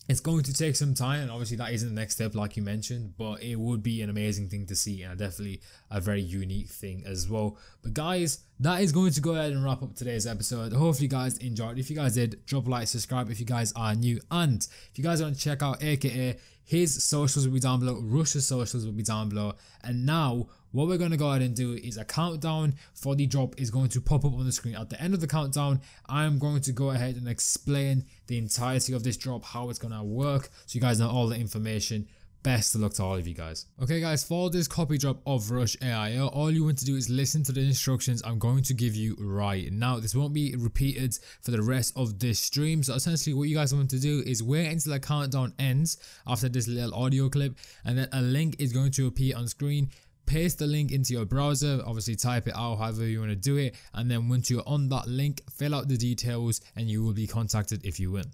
it's 0.08 0.18
going 0.18 0.42
to 0.42 0.52
take 0.52 0.74
some 0.74 0.94
time, 0.94 1.20
and 1.20 1.30
obviously 1.30 1.56
that 1.58 1.72
isn't 1.72 1.88
the 1.88 1.94
next 1.94 2.14
step, 2.14 2.34
like 2.34 2.56
you 2.56 2.64
mentioned, 2.64 3.14
but 3.16 3.40
it 3.40 3.54
would 3.54 3.84
be 3.84 4.02
an 4.02 4.10
amazing 4.10 4.48
thing 4.48 4.66
to 4.66 4.74
see, 4.74 5.02
and 5.02 5.16
definitely 5.16 5.60
a 5.88 6.00
very 6.00 6.20
unique 6.20 6.70
thing 6.70 7.04
as 7.06 7.28
well. 7.28 7.56
But 7.84 7.94
guys, 7.94 8.40
that 8.58 8.80
is 8.80 8.90
going 8.90 9.12
to 9.12 9.20
go 9.20 9.36
ahead 9.36 9.52
and 9.52 9.64
wrap 9.64 9.84
up 9.84 9.94
today's 9.94 10.26
episode. 10.26 10.72
Hopefully, 10.72 11.04
you 11.04 11.08
guys 11.08 11.38
enjoyed. 11.38 11.78
If 11.78 11.88
you 11.88 11.94
guys 11.94 12.14
did, 12.14 12.44
drop 12.46 12.66
a 12.66 12.70
like, 12.70 12.88
subscribe 12.88 13.30
if 13.30 13.38
you 13.38 13.46
guys 13.46 13.72
are 13.76 13.94
new, 13.94 14.20
and 14.32 14.66
if 14.90 14.98
you 14.98 15.04
guys 15.04 15.22
want 15.22 15.36
to 15.36 15.40
check 15.40 15.62
out 15.62 15.80
AKA, 15.80 16.36
his 16.70 17.02
socials 17.02 17.48
will 17.48 17.54
be 17.54 17.58
down 17.58 17.80
below, 17.80 17.98
Rush's 18.00 18.46
socials 18.46 18.86
will 18.86 18.92
be 18.92 19.02
down 19.02 19.28
below, 19.28 19.54
and 19.82 20.06
now 20.06 20.46
what 20.70 20.86
we're 20.86 20.98
going 20.98 21.10
to 21.10 21.16
go 21.16 21.30
ahead 21.30 21.42
and 21.42 21.52
do 21.52 21.72
is 21.72 21.96
a 21.96 22.04
countdown 22.04 22.74
for 22.94 23.16
the 23.16 23.26
drop 23.26 23.60
is 23.60 23.72
going 23.72 23.88
to 23.88 24.00
pop 24.00 24.24
up 24.24 24.34
on 24.34 24.46
the 24.46 24.52
screen. 24.52 24.76
At 24.76 24.88
the 24.88 25.02
end 25.02 25.12
of 25.12 25.20
the 25.20 25.26
countdown, 25.26 25.80
I'm 26.06 26.38
going 26.38 26.60
to 26.60 26.70
go 26.70 26.90
ahead 26.90 27.16
and 27.16 27.26
explain 27.26 28.04
the 28.28 28.38
entirety 28.38 28.92
of 28.92 29.02
this 29.02 29.16
drop, 29.16 29.44
how 29.44 29.68
it's 29.68 29.80
going 29.80 29.94
to 29.94 30.04
work, 30.04 30.48
so 30.66 30.76
you 30.76 30.80
guys 30.80 31.00
know 31.00 31.10
all 31.10 31.26
the 31.26 31.34
information. 31.34 32.06
Best 32.42 32.74
of 32.74 32.80
luck 32.80 32.94
to 32.94 33.04
all 33.04 33.16
of 33.16 33.28
you 33.28 33.34
guys. 33.34 33.66
Okay 33.82 34.00
guys, 34.00 34.24
for 34.24 34.48
this 34.48 34.66
copy 34.66 34.96
drop 34.96 35.20
of 35.26 35.50
Rush 35.50 35.76
AIO, 35.76 36.34
all 36.34 36.50
you 36.50 36.64
want 36.64 36.78
to 36.78 36.86
do 36.86 36.96
is 36.96 37.10
listen 37.10 37.42
to 37.42 37.52
the 37.52 37.60
instructions 37.60 38.22
I'm 38.24 38.38
going 38.38 38.62
to 38.62 38.72
give 38.72 38.96
you 38.96 39.14
right 39.20 39.70
now. 39.70 40.00
This 40.00 40.14
won't 40.14 40.32
be 40.32 40.54
repeated 40.56 41.18
for 41.42 41.50
the 41.50 41.62
rest 41.62 41.92
of 41.96 42.18
this 42.18 42.38
stream. 42.38 42.82
So 42.82 42.94
essentially 42.94 43.34
what 43.34 43.50
you 43.50 43.56
guys 43.56 43.74
want 43.74 43.90
to 43.90 44.00
do 44.00 44.22
is 44.26 44.42
wait 44.42 44.68
until 44.68 44.94
the 44.94 45.00
countdown 45.00 45.52
ends 45.58 45.98
after 46.26 46.48
this 46.48 46.66
little 46.66 46.94
audio 46.94 47.28
clip 47.28 47.58
and 47.84 47.98
then 47.98 48.08
a 48.12 48.22
link 48.22 48.56
is 48.58 48.72
going 48.72 48.92
to 48.92 49.06
appear 49.06 49.36
on 49.36 49.46
screen 49.46 49.90
paste 50.24 50.60
the 50.60 50.66
link 50.66 50.92
into 50.92 51.12
your 51.12 51.24
browser 51.24 51.82
obviously 51.84 52.14
type 52.14 52.46
it 52.46 52.54
out 52.54 52.76
however 52.76 53.04
you 53.04 53.18
want 53.18 53.30
to 53.30 53.34
do 53.34 53.56
it 53.56 53.74
and 53.94 54.08
then 54.08 54.28
once 54.28 54.48
you're 54.48 54.62
on 54.64 54.88
that 54.88 55.08
link 55.08 55.42
fill 55.50 55.74
out 55.74 55.88
the 55.88 55.96
details 55.96 56.60
and 56.76 56.88
you 56.88 57.02
will 57.02 57.12
be 57.12 57.26
contacted 57.26 57.84
if 57.84 57.98
you 57.98 58.12
win 58.12 58.24